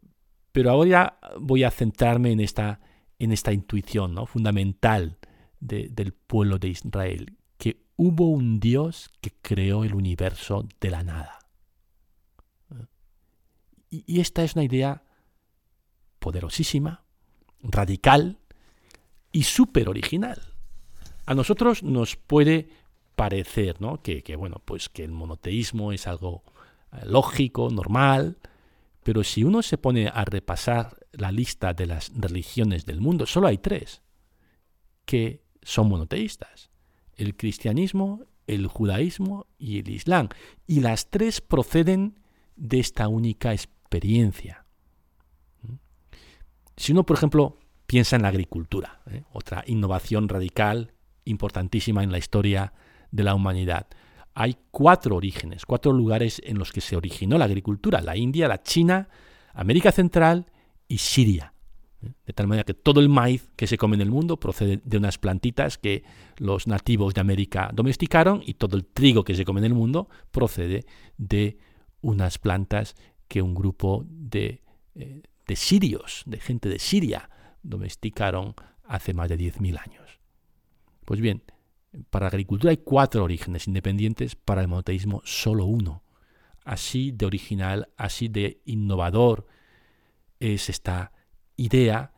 pero 0.52 0.72
ahora 0.72 1.20
voy 1.40 1.66
a 1.66 1.72
centrarme 1.72 2.32
en 2.32 2.40
esta, 2.40 2.80
en 3.20 3.32
esta 3.32 3.54
intuición 3.54 4.16
¿no? 4.16 4.26
fundamental 4.26 5.20
del 5.60 6.14
pueblo 6.14 6.60
de 6.60 6.70
Israel, 6.70 7.38
que 7.58 7.86
hubo 7.96 8.30
un 8.30 8.60
Dios 8.60 9.10
que 9.22 9.32
creó 9.42 9.84
el 9.84 9.94
universo 9.94 10.68
de 10.80 10.92
la 10.92 11.04
nada. 11.04 11.40
Y, 13.90 14.20
esta 14.20 14.44
es 14.44 14.56
una 14.56 14.64
idea 14.64 15.04
poderosísima, 16.20 17.04
radical 17.62 18.40
y 19.32 19.44
súper 19.44 19.90
original. 19.90 20.42
A 21.26 21.34
nosotros 21.34 21.84
nos 21.84 22.16
puede 22.16 22.70
parecer 23.16 23.80
¿no? 23.80 24.02
que, 24.02 24.24
que, 24.24 24.36
bueno, 24.36 24.62
pues 24.66 24.90
que 24.90 25.04
el 25.04 25.12
monoteísmo 25.12 25.92
es 25.92 26.08
algo 26.08 26.44
eh, 26.92 27.06
lógico, 27.06 27.70
normal, 27.70 28.38
pero 29.04 29.24
si 29.24 29.44
uno 29.44 29.62
se 29.62 29.78
pone 29.78 30.08
a 30.08 30.26
repasar 30.26 30.98
la 31.12 31.32
lista 31.32 31.74
de 31.74 31.86
las 31.86 32.12
religiones 32.16 32.86
del 32.86 33.02
mundo, 33.02 33.26
solo 33.26 33.48
hay 33.48 33.60
tres 33.60 34.02
que 35.06 35.45
son 35.66 35.90
monoteístas. 35.90 36.70
El 37.18 37.36
cristianismo, 37.36 38.22
el 38.48 38.68
judaísmo 38.68 39.48
y 39.58 39.80
el 39.80 39.90
islam. 39.90 40.30
Y 40.68 40.80
las 40.80 41.10
tres 41.10 41.42
proceden 41.42 42.20
de 42.56 42.80
esta 42.80 43.08
única 43.10 43.52
experiencia. 43.52 44.66
Si 46.78 46.92
uno, 46.92 47.06
por 47.06 47.18
ejemplo, 47.18 47.58
piensa 47.88 48.16
en 48.16 48.22
la 48.22 48.30
agricultura, 48.30 49.02
¿eh? 49.10 49.24
otra 49.34 49.64
innovación 49.68 50.30
radical 50.30 50.94
importantísima 51.26 52.04
en 52.04 52.12
la 52.12 52.18
historia 52.18 52.74
de 53.12 53.24
la 53.24 53.34
humanidad, 53.34 53.88
hay 54.34 54.58
cuatro 54.70 55.16
orígenes, 55.16 55.66
cuatro 55.66 55.94
lugares 55.94 56.42
en 56.46 56.60
los 56.60 56.72
que 56.72 56.82
se 56.82 56.96
originó 56.96 57.38
la 57.38 57.46
agricultura, 57.46 58.02
la 58.02 58.18
India, 58.18 58.48
la 58.48 58.62
China, 58.62 59.08
América 59.54 59.92
Central 59.92 60.52
y 60.88 60.98
Siria. 60.98 61.55
De 62.26 62.34
tal 62.34 62.48
manera 62.48 62.64
que 62.64 62.74
todo 62.74 63.00
el 63.00 63.10
maíz 63.10 63.50
que 63.56 63.68
se 63.68 63.78
come 63.78 63.96
en 63.96 64.02
el 64.02 64.12
mundo 64.12 64.38
procede 64.38 64.82
de 64.84 64.98
unas 64.98 65.18
plantitas 65.18 65.78
que 65.78 66.04
los 66.38 66.68
nativos 66.68 67.14
de 67.14 67.22
América 67.22 67.72
domesticaron 67.74 68.42
y 68.46 68.56
todo 68.56 68.78
el 68.78 68.86
trigo 68.86 69.24
que 69.24 69.36
se 69.36 69.46
come 69.46 69.60
en 69.60 69.66
el 69.66 69.74
mundo 69.74 70.10
procede 70.32 70.86
de 71.18 71.58
unas 72.02 72.38
plantas 72.38 72.96
que 73.28 73.42
un 73.42 73.56
grupo 73.56 74.06
de, 74.08 74.62
eh, 74.96 75.24
de 75.48 75.56
sirios, 75.56 76.24
de 76.26 76.40
gente 76.40 76.70
de 76.70 76.80
Siria, 76.80 77.30
domesticaron 77.64 78.54
hace 78.84 79.14
más 79.14 79.30
de 79.30 79.38
10.000 79.38 79.80
años. 79.80 80.20
Pues 81.06 81.20
bien, 81.20 81.44
para 82.10 82.26
la 82.26 82.30
agricultura 82.30 82.72
hay 82.72 82.78
cuatro 82.78 83.24
orígenes 83.24 83.68
independientes, 83.68 84.36
para 84.36 84.62
el 84.62 84.68
monoteísmo 84.68 85.22
solo 85.24 85.66
uno. 85.66 86.04
Así 86.64 87.12
de 87.12 87.26
original, 87.26 87.90
así 87.98 88.28
de 88.28 88.62
innovador 88.66 89.46
es 90.40 90.70
esta 90.70 91.12
idea 91.58 92.14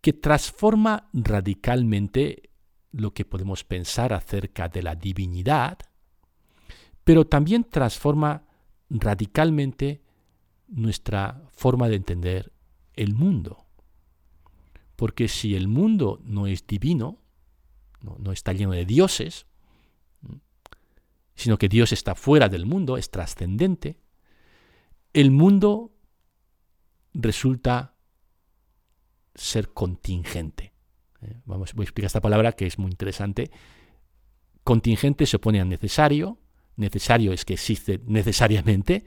que 0.00 0.12
transforma 0.12 1.08
radicalmente 1.12 2.50
lo 2.92 3.12
que 3.12 3.24
podemos 3.24 3.64
pensar 3.64 4.12
acerca 4.12 4.68
de 4.68 4.82
la 4.82 4.94
divinidad, 4.94 5.78
pero 7.04 7.26
también 7.26 7.64
transforma 7.64 8.44
radicalmente 8.88 10.02
nuestra 10.68 11.42
forma 11.52 11.88
de 11.88 11.96
entender 11.96 12.52
el 12.94 13.14
mundo. 13.14 13.66
Porque 14.96 15.28
si 15.28 15.54
el 15.54 15.68
mundo 15.68 16.20
no 16.24 16.46
es 16.46 16.66
divino, 16.66 17.18
no, 18.02 18.32
está 18.32 18.52
lleno 18.52 18.72
de 18.72 18.84
dioses, 18.84 19.46
sino 21.34 21.58
que 21.58 21.68
Dios 21.68 21.92
está 21.92 22.14
fuera 22.14 22.48
del 22.48 22.66
mundo, 22.66 22.96
es 22.96 23.10
trascendente, 23.10 23.98
el 25.12 25.30
mundo 25.30 25.92
resulta 27.14 27.94
ser 29.34 29.72
contingente. 29.72 30.72
Eh, 31.22 31.40
vamos, 31.44 31.74
voy 31.74 31.84
a 31.84 31.86
explicar 31.86 32.06
esta 32.06 32.20
palabra 32.20 32.52
que 32.52 32.66
es 32.66 32.78
muy 32.78 32.90
interesante. 32.90 33.50
Contingente 34.64 35.26
se 35.26 35.36
opone 35.36 35.60
a 35.60 35.64
necesario, 35.64 36.38
necesario 36.76 37.32
es 37.32 37.44
que 37.44 37.54
existe 37.54 38.00
necesariamente, 38.06 39.04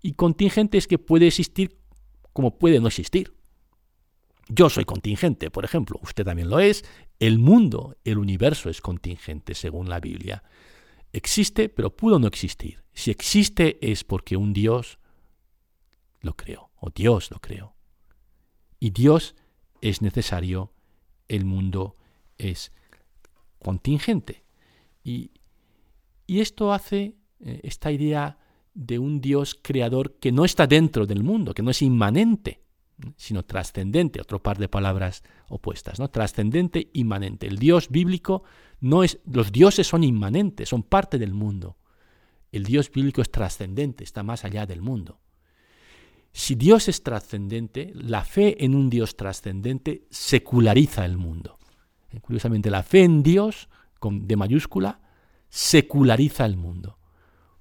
y 0.00 0.12
contingente 0.12 0.78
es 0.78 0.86
que 0.86 0.98
puede 0.98 1.28
existir 1.28 1.78
como 2.32 2.58
puede 2.58 2.80
no 2.80 2.88
existir. 2.88 3.34
Yo 4.48 4.68
soy 4.68 4.84
contingente, 4.84 5.50
por 5.50 5.64
ejemplo, 5.64 5.98
usted 6.02 6.24
también 6.24 6.50
lo 6.50 6.58
es, 6.58 6.84
el 7.20 7.38
mundo, 7.38 7.96
el 8.04 8.18
universo 8.18 8.68
es 8.68 8.80
contingente 8.80 9.54
según 9.54 9.88
la 9.88 10.00
Biblia. 10.00 10.42
Existe, 11.12 11.68
pero 11.68 11.94
pudo 11.94 12.18
no 12.18 12.26
existir. 12.26 12.82
Si 12.92 13.10
existe 13.10 13.78
es 13.80 14.04
porque 14.04 14.36
un 14.36 14.52
Dios 14.52 14.98
lo 16.20 16.34
creó, 16.36 16.70
o 16.76 16.90
Dios 16.90 17.30
lo 17.30 17.38
creó. 17.38 17.76
Y 18.80 18.90
Dios 18.90 19.36
es 19.82 20.00
necesario, 20.00 20.72
el 21.28 21.44
mundo 21.44 21.96
es 22.38 22.72
contingente. 23.58 24.44
Y, 25.04 25.32
y 26.26 26.40
esto 26.40 26.72
hace 26.72 27.16
eh, 27.40 27.60
esta 27.64 27.90
idea 27.92 28.38
de 28.74 28.98
un 28.98 29.20
Dios 29.20 29.58
creador 29.60 30.18
que 30.18 30.32
no 30.32 30.44
está 30.44 30.66
dentro 30.66 31.06
del 31.06 31.22
mundo, 31.22 31.52
que 31.52 31.62
no 31.62 31.70
es 31.70 31.82
inmanente, 31.82 32.62
sino 33.16 33.44
trascendente, 33.44 34.20
otro 34.20 34.42
par 34.42 34.58
de 34.58 34.68
palabras 34.68 35.24
opuestas, 35.48 35.98
¿no? 35.98 36.08
Trascendente, 36.08 36.90
inmanente. 36.94 37.46
El 37.48 37.58
Dios 37.58 37.88
bíblico 37.90 38.44
no 38.80 39.02
es 39.02 39.18
los 39.26 39.52
dioses 39.52 39.86
son 39.88 40.04
inmanentes, 40.04 40.68
son 40.68 40.84
parte 40.84 41.18
del 41.18 41.34
mundo. 41.34 41.76
El 42.52 42.64
Dios 42.64 42.90
bíblico 42.90 43.20
es 43.20 43.30
trascendente, 43.30 44.04
está 44.04 44.22
más 44.22 44.44
allá 44.44 44.66
del 44.66 44.80
mundo. 44.80 45.20
Si 46.32 46.54
Dios 46.54 46.88
es 46.88 47.02
trascendente, 47.02 47.92
la 47.94 48.24
fe 48.24 48.64
en 48.64 48.74
un 48.74 48.88
Dios 48.88 49.16
trascendente 49.16 50.06
seculariza 50.10 51.04
el 51.04 51.18
mundo. 51.18 51.58
Eh, 52.10 52.20
curiosamente, 52.20 52.70
la 52.70 52.82
fe 52.82 53.04
en 53.04 53.22
Dios, 53.22 53.68
con 53.98 54.26
de 54.26 54.36
mayúscula, 54.36 55.00
seculariza 55.50 56.46
el 56.46 56.56
mundo. 56.56 56.98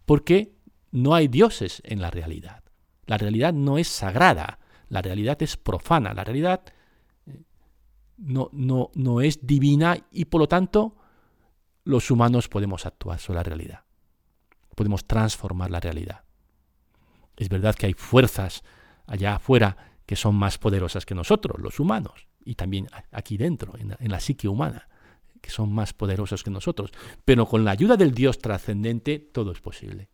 Porque 0.05 0.55
no 0.91 1.13
hay 1.13 1.27
dioses 1.27 1.81
en 1.85 2.01
la 2.01 2.11
realidad. 2.11 2.63
La 3.05 3.17
realidad 3.17 3.53
no 3.53 3.77
es 3.77 3.89
sagrada, 3.89 4.59
la 4.87 5.01
realidad 5.01 5.41
es 5.43 5.57
profana, 5.57 6.13
la 6.13 6.23
realidad 6.23 6.63
eh, 7.25 7.43
no, 8.17 8.49
no, 8.53 8.91
no 8.95 9.19
es 9.19 9.45
divina 9.45 9.97
y 10.11 10.25
por 10.25 10.39
lo 10.39 10.47
tanto 10.47 10.95
los 11.83 12.09
humanos 12.09 12.47
podemos 12.47 12.85
actuar 12.85 13.19
sobre 13.19 13.37
la 13.37 13.43
realidad. 13.43 13.83
Podemos 14.75 15.05
transformar 15.05 15.71
la 15.71 15.81
realidad. 15.81 16.23
Es 17.41 17.49
verdad 17.49 17.73
que 17.73 17.87
hay 17.87 17.95
fuerzas 17.95 18.63
allá 19.07 19.37
afuera 19.37 19.75
que 20.05 20.15
son 20.15 20.35
más 20.35 20.59
poderosas 20.59 21.07
que 21.07 21.15
nosotros, 21.15 21.59
los 21.59 21.79
humanos, 21.79 22.27
y 22.45 22.53
también 22.53 22.87
aquí 23.11 23.35
dentro, 23.35 23.75
en 23.79 23.89
la, 23.89 23.97
en 23.99 24.11
la 24.11 24.19
psique 24.19 24.47
humana, 24.47 24.87
que 25.41 25.49
son 25.49 25.73
más 25.73 25.91
poderosas 25.91 26.43
que 26.43 26.51
nosotros. 26.51 26.91
Pero 27.25 27.47
con 27.47 27.65
la 27.65 27.71
ayuda 27.71 27.97
del 27.97 28.13
Dios 28.13 28.37
trascendente 28.37 29.17
todo 29.17 29.53
es 29.53 29.59
posible. 29.59 30.11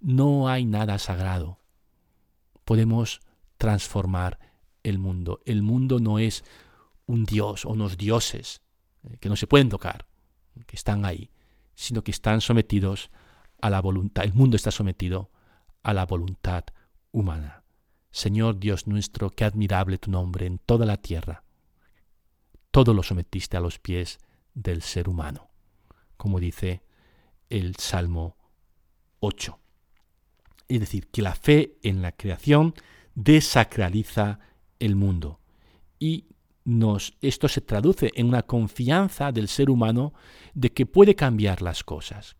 No 0.00 0.48
hay 0.48 0.64
nada 0.64 0.98
sagrado. 0.98 1.60
Podemos 2.64 3.20
transformar 3.56 4.40
el 4.82 4.98
mundo. 4.98 5.40
El 5.46 5.62
mundo 5.62 6.00
no 6.00 6.18
es 6.18 6.44
un 7.06 7.26
dios 7.26 7.64
o 7.64 7.70
unos 7.70 7.96
dioses 7.96 8.60
eh, 9.04 9.18
que 9.20 9.28
no 9.28 9.36
se 9.36 9.46
pueden 9.46 9.68
tocar, 9.68 10.08
que 10.66 10.74
están 10.74 11.04
ahí, 11.04 11.30
sino 11.76 12.02
que 12.02 12.10
están 12.10 12.40
sometidos 12.40 13.12
a 13.60 13.70
la 13.70 13.80
voluntad. 13.80 14.24
El 14.24 14.34
mundo 14.34 14.56
está 14.56 14.72
sometido 14.72 15.30
a 15.88 15.94
la 15.94 16.04
voluntad 16.04 16.64
humana. 17.12 17.64
Señor 18.10 18.58
Dios 18.58 18.86
nuestro, 18.86 19.30
qué 19.30 19.46
admirable 19.46 19.96
tu 19.96 20.10
nombre 20.10 20.44
en 20.44 20.58
toda 20.58 20.84
la 20.84 20.98
tierra. 20.98 21.44
Todo 22.70 22.92
lo 22.92 23.02
sometiste 23.02 23.56
a 23.56 23.60
los 23.60 23.78
pies 23.78 24.18
del 24.52 24.82
ser 24.82 25.08
humano, 25.08 25.48
como 26.18 26.40
dice 26.40 26.82
el 27.48 27.76
Salmo 27.76 28.36
8. 29.20 29.58
Es 30.68 30.80
decir, 30.80 31.08
que 31.08 31.22
la 31.22 31.34
fe 31.34 31.78
en 31.82 32.02
la 32.02 32.12
creación 32.12 32.74
desacraliza 33.14 34.40
el 34.80 34.94
mundo. 34.94 35.40
Y 35.98 36.26
nos, 36.66 37.16
esto 37.22 37.48
se 37.48 37.62
traduce 37.62 38.12
en 38.14 38.28
una 38.28 38.42
confianza 38.42 39.32
del 39.32 39.48
ser 39.48 39.70
humano 39.70 40.12
de 40.52 40.70
que 40.70 40.84
puede 40.84 41.14
cambiar 41.14 41.62
las 41.62 41.82
cosas, 41.82 42.36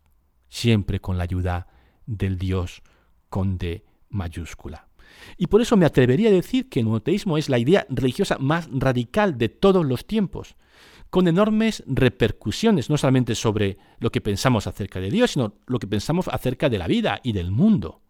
siempre 0.51 1.01
con 1.01 1.17
la 1.17 1.25
ayuda 1.25 1.67
del 2.05 2.37
Dios 2.37 2.83
con 3.29 3.59
D 3.59 3.85
mayúscula. 4.11 4.89
Y 5.37 5.47
por 5.47 5.61
eso 5.61 5.77
me 5.77 5.87
atrevería 5.87 6.29
a 6.29 6.33
decir 6.33 6.69
que 6.69 6.81
el 6.81 6.87
monoteísmo 6.87 7.39
es 7.39 7.49
la 7.49 7.59
idea 7.59 7.87
religiosa 7.89 8.39
más 8.39 8.69
radical 8.73 9.39
de 9.39 9.49
todos 9.49 9.85
los 9.85 10.07
tiempos, 10.07 10.57
con 11.11 11.27
enormes 11.27 11.83
repercusiones, 11.87 12.91
no 12.91 12.99
solamente 12.99 13.35
sobre 13.35 13.79
lo 13.99 14.11
que 14.11 14.21
pensamos 14.21 14.67
acerca 14.67 15.01
de 15.01 15.11
Dios, 15.11 15.33
sino 15.33 15.55
lo 15.67 15.79
que 15.79 15.87
pensamos 15.87 16.29
acerca 16.29 16.69
de 16.69 16.79
la 16.79 16.87
vida 16.87 17.21
y 17.23 17.33
del 17.33 17.51
mundo. 17.51 18.03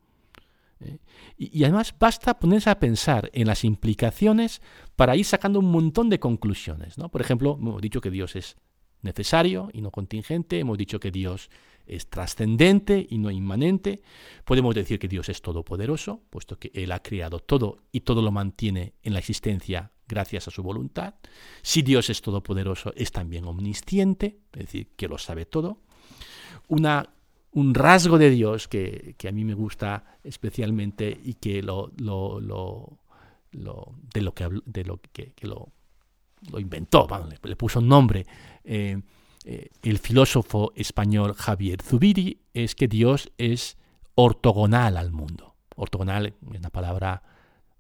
¿eh? 0.81 0.99
Y, 1.37 1.63
además 1.63 1.95
basta 1.99 2.39
ponerse 2.39 2.71
a 2.71 2.81
pensar 2.81 3.31
en 3.33 3.47
las 3.47 3.65
implicaciones 3.65 4.61
para 4.97 5.15
ir 5.15 5.25
sacando 5.25 5.61
un 5.61 5.71
montón 5.71 6.11
de 6.11 6.19
conclusiones. 6.19 6.99
¿no? 6.99 7.09
Por 7.09 7.21
ejemplo, 7.21 7.57
hemos 7.59 7.81
dicho 7.81 8.01
que 8.01 8.11
Dios 8.11 8.35
es 8.35 8.57
necesario 9.03 9.69
y 9.73 9.81
no 9.81 9.93
contingente, 9.93 10.59
hemos 10.59 10.77
dicho 10.77 10.99
que 10.99 11.13
Dios 11.13 11.51
es 11.89 12.09
trascendente 12.09 13.07
y 13.09 13.19
no 13.19 13.31
inmanente, 13.31 14.03
podemos 14.45 14.75
decir 14.75 14.99
que 14.99 15.09
Dios 15.09 15.29
es 15.29 15.43
todopoderoso, 15.43 16.23
puesto 16.31 16.59
que 16.59 16.71
Él 16.75 16.93
ha 16.93 17.03
creado 17.03 17.41
todo 17.41 17.79
y 17.93 18.01
todo 18.01 18.23
lo 18.23 18.31
mantiene 18.31 18.95
en 19.03 19.13
la 19.15 19.19
existencia 19.19 19.93
gracias 20.07 20.49
a 20.49 20.51
su 20.51 20.63
voluntad. 20.63 21.15
Si 21.63 21.83
Dios 21.83 22.11
es 22.11 22.23
todopoderoso, 22.23 22.93
es 22.97 23.13
también 23.13 23.45
omnisciente, 23.45 24.39
es 24.53 24.67
decir, 24.67 24.89
que 24.97 25.09
lo 25.09 25.19
sabe 25.19 25.45
todo. 25.47 25.83
Una 26.69 27.09
un 27.53 27.75
rasgo 27.75 28.19
de 28.19 28.31
Dios 28.31 28.69
que, 28.69 29.17
a 29.27 29.33
mí 29.33 29.45
me 29.45 29.55
gusta 29.55 30.19
especialmente 30.23 31.19
y 31.25 31.35
que 31.35 31.63
lo, 31.63 31.93
lo, 31.97 32.41
lo, 32.41 32.99
de 33.51 34.21
lo 34.21 34.35
que, 34.35 34.49
de 34.65 34.85
lo, 34.85 35.01
que, 35.13 35.33
lo, 35.43 35.71
inventó, 36.59 37.07
le, 37.43 37.57
puso 37.57 37.81
un 37.81 37.89
nombre. 37.89 38.27
Eh, 38.65 39.01
eh, 39.51 39.71
el 39.83 39.99
filósofo 39.99 40.75
español 40.77 41.33
Javier 41.33 41.81
Zubiri 41.81 42.43
es 42.53 42.75
que 42.75 42.87
Dios 42.87 43.33
es 43.39 43.79
ortogonal 44.15 44.99
al 44.99 45.11
mundo. 45.11 45.57
Ortogonal 45.75 46.27
es 46.27 46.35
una 46.43 46.69
palabra 46.69 47.23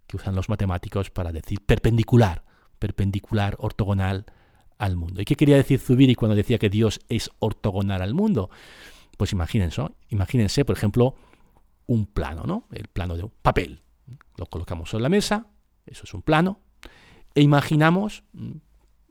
que 0.06 0.16
usan 0.16 0.34
los 0.34 0.48
matemáticos 0.48 1.10
para 1.10 1.30
decir 1.30 1.60
perpendicular, 1.60 2.42
perpendicular, 2.78 3.54
ortogonal 3.58 4.24
al 4.78 4.96
mundo. 4.96 5.20
¿Y 5.20 5.26
qué 5.26 5.36
quería 5.36 5.56
decir 5.56 5.78
Zubiri 5.78 6.14
cuando 6.14 6.34
decía 6.34 6.56
que 6.56 6.70
Dios 6.70 7.00
es 7.10 7.30
ortogonal 7.38 8.00
al 8.00 8.14
mundo? 8.14 8.48
Pues 9.18 9.32
imagínense, 9.32 9.82
imagínense, 10.08 10.64
por 10.64 10.74
ejemplo, 10.74 11.16
un 11.86 12.06
plano, 12.06 12.44
¿no? 12.44 12.66
El 12.72 12.88
plano 12.88 13.14
de 13.14 13.24
un 13.24 13.32
papel. 13.42 13.82
Lo 14.38 14.46
colocamos 14.46 14.88
sobre 14.88 15.02
la 15.02 15.10
mesa, 15.10 15.48
eso 15.84 16.04
es 16.04 16.14
un 16.14 16.22
plano, 16.22 16.62
e 17.34 17.42
imaginamos 17.42 18.24
mm, 18.32 18.52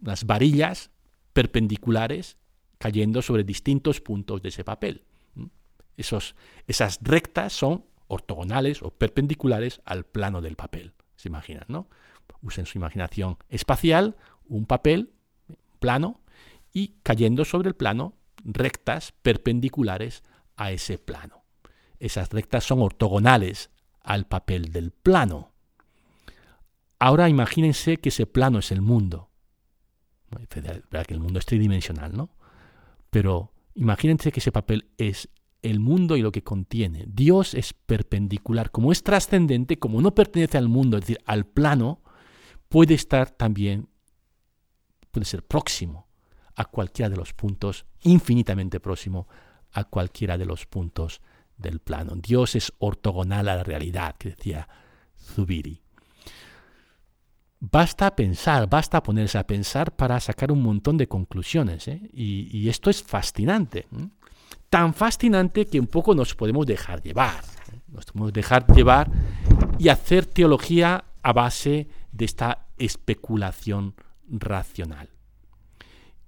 las 0.02 0.26
varillas 0.26 0.90
perpendiculares 1.34 2.38
cayendo 2.78 3.22
sobre 3.22 3.44
distintos 3.44 4.02
puntos 4.02 4.42
de 4.42 4.50
ese 4.50 4.64
papel. 4.64 5.04
Esos, 5.96 6.36
esas 6.68 7.00
rectas 7.02 7.54
son 7.54 7.86
ortogonales 8.08 8.82
o 8.84 8.92
perpendiculares 8.92 9.82
al 9.86 10.06
plano 10.06 10.42
del 10.42 10.56
papel. 10.56 10.94
¿Se 11.16 11.28
imaginan, 11.28 11.66
no? 11.68 11.88
Usen 12.42 12.66
su 12.66 12.78
imaginación 12.78 13.38
espacial, 13.50 14.16
un 14.46 14.66
papel 14.66 15.14
plano, 15.80 16.22
y 16.72 16.96
cayendo 17.02 17.46
sobre 17.46 17.70
el 17.70 17.76
plano 17.76 18.14
rectas 18.44 19.14
perpendiculares 19.22 20.24
a 20.56 20.72
ese 20.72 21.00
plano. 21.00 21.44
Esas 22.00 22.30
rectas 22.30 22.64
son 22.64 22.82
ortogonales 22.82 23.72
al 24.02 24.28
papel 24.28 24.72
del 24.72 24.92
plano. 24.92 25.52
Ahora 27.00 27.30
imagínense 27.30 27.98
que 27.98 28.10
ese 28.10 28.28
plano 28.28 28.60
es 28.60 28.72
el 28.72 28.82
mundo. 28.82 29.30
Verdad 30.30 31.06
que 31.06 31.14
el 31.14 31.20
mundo 31.20 31.40
es 31.40 31.46
tridimensional, 31.46 32.16
¿no? 32.16 32.30
Pero 33.10 33.54
imagínense 33.76 34.32
que 34.32 34.40
ese 34.40 34.52
papel 34.52 34.90
es 34.98 35.30
el 35.62 35.80
mundo 35.80 36.16
y 36.16 36.22
lo 36.22 36.32
que 36.32 36.44
contiene. 36.44 37.06
Dios 37.08 37.54
es 37.54 37.74
perpendicular. 37.74 38.72
Como 38.72 38.92
es 38.92 39.04
trascendente, 39.04 39.80
como 39.80 40.02
no 40.02 40.14
pertenece 40.14 40.58
al 40.58 40.68
mundo, 40.68 40.98
es 40.98 41.02
decir, 41.02 41.20
al 41.26 41.46
plano, 41.46 42.02
puede 42.70 42.94
estar 42.94 43.32
también 43.32 43.90
puede 45.12 45.26
ser 45.26 45.44
próximo 45.44 46.08
a 46.56 46.66
cualquiera 46.66 47.10
de 47.10 47.18
los 47.18 47.34
puntos, 47.34 47.86
infinitamente 48.04 48.80
próximo 48.80 49.28
a 49.72 49.84
cualquiera 49.84 50.38
de 50.38 50.46
los 50.46 50.66
puntos 50.66 51.22
del 51.58 51.80
plano. 51.80 52.14
Dios 52.16 52.56
es 52.56 52.72
ortogonal 52.78 53.50
a 53.50 53.56
la 53.56 53.64
realidad, 53.64 54.16
que 54.18 54.30
decía 54.30 54.68
Zubiri. 55.18 55.82
Basta 57.72 58.16
pensar, 58.16 58.70
basta 58.70 59.04
ponerse 59.04 59.38
a 59.38 59.46
pensar 59.46 59.96
para 59.96 60.20
sacar 60.20 60.52
un 60.52 60.62
montón 60.62 60.98
de 60.98 61.08
conclusiones. 61.08 61.88
¿eh? 61.88 62.10
Y, 62.14 62.70
esto 62.70 62.90
es 62.90 63.04
fascinante. 63.04 63.88
Tan 64.70 64.94
fascinante 64.94 65.66
que 65.66 65.80
un 65.80 65.88
poco 65.88 66.16
nos 66.16 66.34
podemos 66.34 66.66
dejar 66.66 67.02
llevar. 67.02 67.44
¿eh? 67.74 67.80
Nos 67.88 68.06
podemos 68.06 68.32
dejar 68.32 68.66
llevar 68.74 69.12
y 69.78 69.90
hacer 69.90 70.26
teología 70.26 71.04
a 71.22 71.34
base 71.34 71.90
de 72.12 72.26
esta 72.26 72.68
especulación 72.78 73.96
racional. 74.30 75.10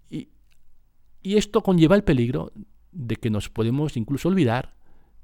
Y, 0.09 0.29
y 1.21 1.37
esto 1.37 1.61
conlleva 1.61 1.95
el 1.95 2.03
peligro 2.03 2.51
de 2.91 3.15
que 3.15 3.29
nos 3.29 3.49
podemos 3.49 3.95
incluso 3.95 4.27
olvidar 4.27 4.75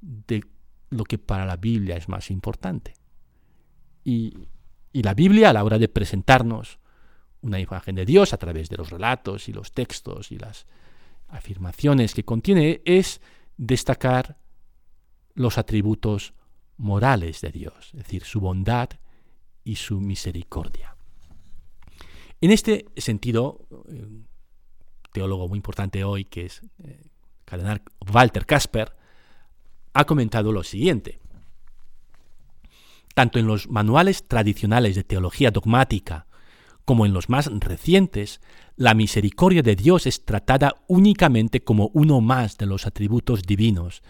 de 0.01 0.45
lo 0.91 1.03
que 1.03 1.17
para 1.17 1.45
la 1.45 1.57
Biblia 1.57 1.97
es 1.97 2.07
más 2.07 2.31
importante. 2.31 2.93
Y, 4.05 4.47
la 5.03 5.13
Biblia 5.13 5.49
a 5.49 5.53
la 5.53 5.63
hora 5.63 5.77
de 5.77 5.89
presentarnos 5.89 6.79
una 7.41 7.59
imagen 7.59 7.95
de 7.95 8.05
Dios 8.05 8.33
a 8.33 8.37
través 8.37 8.69
de 8.69 8.77
los 8.77 8.89
relatos 8.89 9.49
y 9.49 9.53
los 9.53 9.71
textos 9.71 10.31
y 10.31 10.37
las 10.37 10.65
afirmaciones 11.27 12.13
que 12.13 12.23
contiene 12.23 12.81
es 12.85 13.21
destacar 13.57 14.37
los 15.33 15.57
atributos 15.57 16.33
morales 16.77 17.41
de 17.41 17.51
Dios, 17.51 17.91
es 17.93 18.03
decir, 18.03 18.23
su 18.23 18.39
bondad 18.39 18.89
y 19.63 19.75
su 19.75 19.99
misericordia. 19.99 20.95
En 22.41 22.51
este 22.51 22.85
sentido, 22.97 23.65
un 23.69 24.27
teólogo 25.11 25.47
muy 25.47 25.57
importante 25.57 26.03
hoy, 26.03 26.25
que 26.25 26.45
es 26.45 26.61
eh, 26.83 27.01
cardenal 27.45 27.81
Walter 28.13 28.45
Kasper, 28.45 28.95
ha 29.93 30.05
comentado 30.05 30.51
lo 30.51 30.63
siguiente. 30.63 31.19
Tanto 33.15 33.39
en 33.39 33.47
los 33.47 33.67
manuales 33.69 34.27
tradicionales 34.27 34.95
de 34.95 35.03
teología 35.03 35.49
dogmática 35.49 36.27
como 36.85 37.07
en 37.07 37.13
los 37.13 37.29
más 37.29 37.47
recientes, 37.47 38.41
la 38.75 38.93
misericordia 38.93 39.63
de 39.63 39.75
Dios 39.75 40.05
es 40.05 40.23
tratada 40.23 40.75
únicamente 40.87 41.63
como 41.63 41.89
uno 41.93 42.21
más 42.21 42.57
de 42.57 42.67
los 42.67 42.85
atributos 42.85 43.41
divinos 43.41 44.03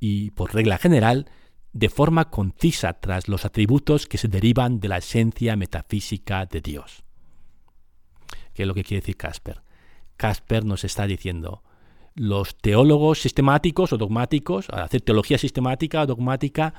y, 0.00 0.32
por 0.32 0.52
regla 0.52 0.78
general, 0.78 1.30
de 1.72 1.88
forma 1.88 2.30
concisa 2.30 2.94
tras 2.94 3.28
los 3.28 3.44
atributos 3.44 4.06
que 4.06 4.18
se 4.18 4.28
derivan 4.28 4.80
de 4.80 4.88
la 4.88 4.98
esencia 4.98 5.54
metafísica 5.54 6.46
de 6.46 6.60
Dios. 6.60 7.04
¿Qué 8.54 8.62
es 8.62 8.68
lo 8.68 8.74
que 8.74 8.82
quiere 8.82 9.02
decir 9.02 9.16
Casper? 9.16 9.62
Casper 10.16 10.64
nos 10.64 10.82
está 10.82 11.06
diciendo, 11.06 11.62
los 12.14 12.56
teólogos 12.56 13.20
sistemáticos 13.20 13.92
o 13.92 13.98
dogmáticos, 13.98 14.68
al 14.70 14.82
hacer 14.82 15.02
teología 15.02 15.36
sistemática 15.36 16.02
o 16.02 16.06
dogmática, 16.06 16.72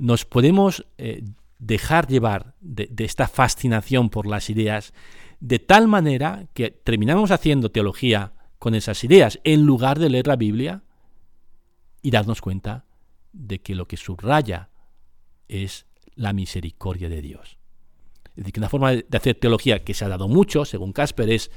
nos 0.00 0.24
podemos 0.24 0.86
eh, 0.96 1.22
dejar 1.58 2.08
llevar 2.08 2.54
de, 2.60 2.88
esta 2.98 3.28
fascinación 3.28 4.08
por 4.08 4.26
las 4.26 4.48
ideas 4.48 4.94
de 5.40 5.58
tal 5.58 5.88
manera 5.88 6.46
que 6.54 6.70
terminamos 6.70 7.30
haciendo 7.30 7.70
teología 7.70 8.32
con 8.58 8.74
esas 8.74 9.04
ideas 9.04 9.40
en 9.44 9.66
lugar 9.66 9.98
de 9.98 10.08
leer 10.08 10.26
la 10.26 10.36
Biblia 10.36 10.82
y 12.00 12.10
darnos 12.10 12.40
cuenta 12.40 12.86
de 13.32 13.60
que 13.60 13.74
lo 13.74 13.86
que 13.86 13.98
subraya 13.98 14.70
es 15.48 15.86
la 16.14 16.32
misericordia 16.32 17.10
de 17.10 17.20
Dios. 17.20 17.58
Es 18.24 18.36
decir, 18.36 18.52
que 18.54 18.60
una 18.60 18.68
forma 18.70 18.92
de 18.92 19.16
hacer 19.16 19.34
teología 19.34 19.84
que 19.84 19.92
se 19.92 20.04
ha 20.04 20.08
dado 20.08 20.28
mucho, 20.28 20.64
según 20.64 20.92
Casper, 20.92 21.28
es 21.28 21.50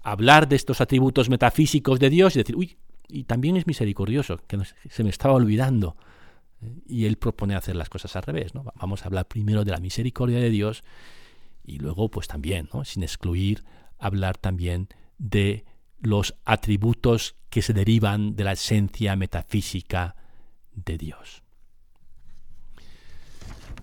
hablar 0.00 0.48
de 0.48 0.56
estos 0.56 0.80
atributos 0.80 1.28
metafísicos 1.28 2.00
de 2.00 2.08
Dios 2.08 2.36
y 2.36 2.38
decir, 2.38 2.56
uy, 2.56 2.78
y 3.08 3.24
también 3.24 3.56
es 3.56 3.66
misericordioso, 3.66 4.38
que 4.46 4.58
se 4.88 5.04
me 5.04 5.10
estaba 5.10 5.34
olvidando. 5.34 5.96
Y 6.86 7.06
él 7.06 7.16
propone 7.16 7.54
hacer 7.54 7.76
las 7.76 7.88
cosas 7.88 8.14
al 8.16 8.22
revés. 8.22 8.54
¿no? 8.54 8.64
Vamos 8.76 9.02
a 9.02 9.06
hablar 9.06 9.26
primero 9.26 9.64
de 9.64 9.72
la 9.72 9.80
misericordia 9.80 10.38
de 10.38 10.50
Dios 10.50 10.84
y 11.64 11.78
luego, 11.78 12.10
pues 12.10 12.28
también, 12.28 12.68
¿no? 12.72 12.84
sin 12.84 13.02
excluir, 13.02 13.64
hablar 13.98 14.36
también 14.36 14.88
de 15.18 15.64
los 16.00 16.34
atributos 16.44 17.36
que 17.48 17.62
se 17.62 17.72
derivan 17.72 18.34
de 18.34 18.44
la 18.44 18.52
esencia 18.52 19.14
metafísica 19.14 20.16
de 20.74 20.98
Dios. 20.98 21.42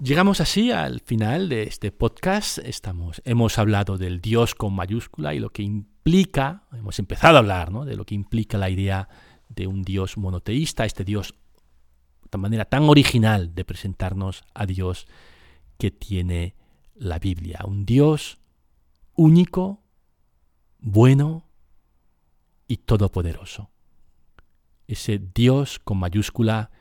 Llegamos 0.01 0.39
así 0.39 0.71
al 0.71 1.01
final 1.01 1.49
de 1.49 1.63
este 1.63 1.91
podcast. 1.91 2.57
Estamos, 2.59 3.21
hemos 3.25 3.57
hablado 3.57 3.97
del 3.97 4.21
Dios 4.21 4.55
con 4.55 4.73
mayúscula 4.73 5.33
y 5.33 5.39
lo 5.39 5.49
que 5.49 5.61
implica, 5.61 6.63
hemos 6.71 6.99
empezado 6.99 7.35
a 7.35 7.39
hablar 7.39 7.71
de 7.71 7.97
lo 7.97 8.05
que 8.05 8.15
implica 8.15 8.57
la 8.57 8.69
idea 8.69 9.09
de 9.49 9.67
un 9.67 9.81
Dios 9.81 10.17
monoteísta, 10.17 10.85
este 10.85 11.03
Dios 11.03 11.35
de 12.31 12.37
manera 12.37 12.65
tan 12.65 12.83
original 12.89 13.53
de 13.55 13.65
presentarnos 13.65 14.43
a 14.53 14.65
Dios 14.65 15.07
que 15.77 15.91
tiene 15.91 16.55
la 16.95 17.19
Biblia. 17.19 17.61
Un 17.65 17.85
Dios 17.85 18.39
único, 19.15 19.83
bueno 20.79 21.45
y 22.67 22.77
todopoderoso. 22.77 23.71
Ese 24.87 25.19
Dios 25.19 25.79
con 25.79 25.97
mayúscula 25.97 26.71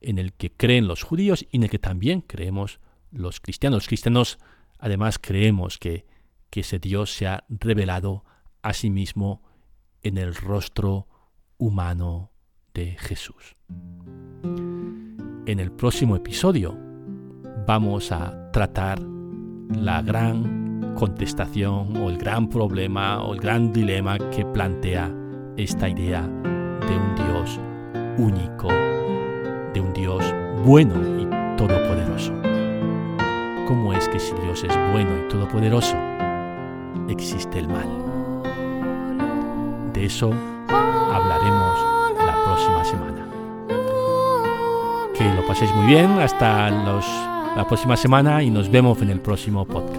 en 0.00 0.18
el 0.18 0.32
que 0.32 0.50
creen 0.52 0.86
los 0.86 1.02
judíos 1.02 1.46
y 1.50 1.56
en 1.56 1.62
el 1.64 1.70
que 1.70 1.78
también 1.78 2.20
creemos 2.20 2.80
los 3.10 3.40
cristianos. 3.40 3.78
Los 3.78 3.88
cristianos 3.88 4.38
además 4.78 5.18
creemos 5.18 5.78
que, 5.78 6.06
que 6.50 6.60
ese 6.60 6.78
Dios 6.78 7.14
se 7.14 7.26
ha 7.26 7.44
revelado 7.48 8.24
a 8.62 8.72
sí 8.72 8.90
mismo 8.90 9.42
en 10.02 10.18
el 10.18 10.34
rostro 10.34 11.08
humano 11.56 12.32
de 12.74 12.96
Jesús. 12.98 13.56
En 15.46 15.60
el 15.60 15.70
próximo 15.72 16.16
episodio 16.16 16.74
vamos 17.66 18.10
a 18.12 18.50
tratar 18.50 18.98
la 19.68 20.00
gran 20.00 20.94
contestación 20.94 21.94
o 21.98 22.08
el 22.08 22.16
gran 22.16 22.48
problema 22.48 23.22
o 23.22 23.34
el 23.34 23.40
gran 23.40 23.70
dilema 23.70 24.16
que 24.30 24.46
plantea 24.46 25.14
esta 25.58 25.90
idea 25.90 26.22
de 26.22 26.96
un 26.96 27.14
Dios 27.14 27.60
único 28.16 28.68
de 28.68 29.80
un 29.82 29.92
Dios 29.92 30.24
bueno 30.64 30.94
y 31.20 31.56
todopoderoso. 31.58 32.32
¿Cómo 33.68 33.92
es 33.92 34.08
que 34.08 34.20
si 34.20 34.34
Dios 34.36 34.64
es 34.64 34.74
bueno 34.92 35.10
y 35.26 35.28
todopoderoso, 35.28 35.96
existe 37.10 37.58
el 37.58 37.68
mal? 37.68 37.88
De 39.92 40.06
eso 40.06 40.32
hablaremos 41.12 41.78
la 42.16 42.44
próxima 42.46 42.84
semana. 42.84 43.33
Que 45.24 45.32
lo 45.32 45.46
paséis 45.46 45.74
muy 45.74 45.86
bien 45.86 46.20
hasta 46.20 46.68
la 46.68 47.66
próxima 47.66 47.96
semana 47.96 48.42
y 48.42 48.50
nos 48.50 48.70
vemos 48.70 49.00
en 49.00 49.08
el 49.08 49.20
próximo 49.20 49.64
podcast. 49.64 49.93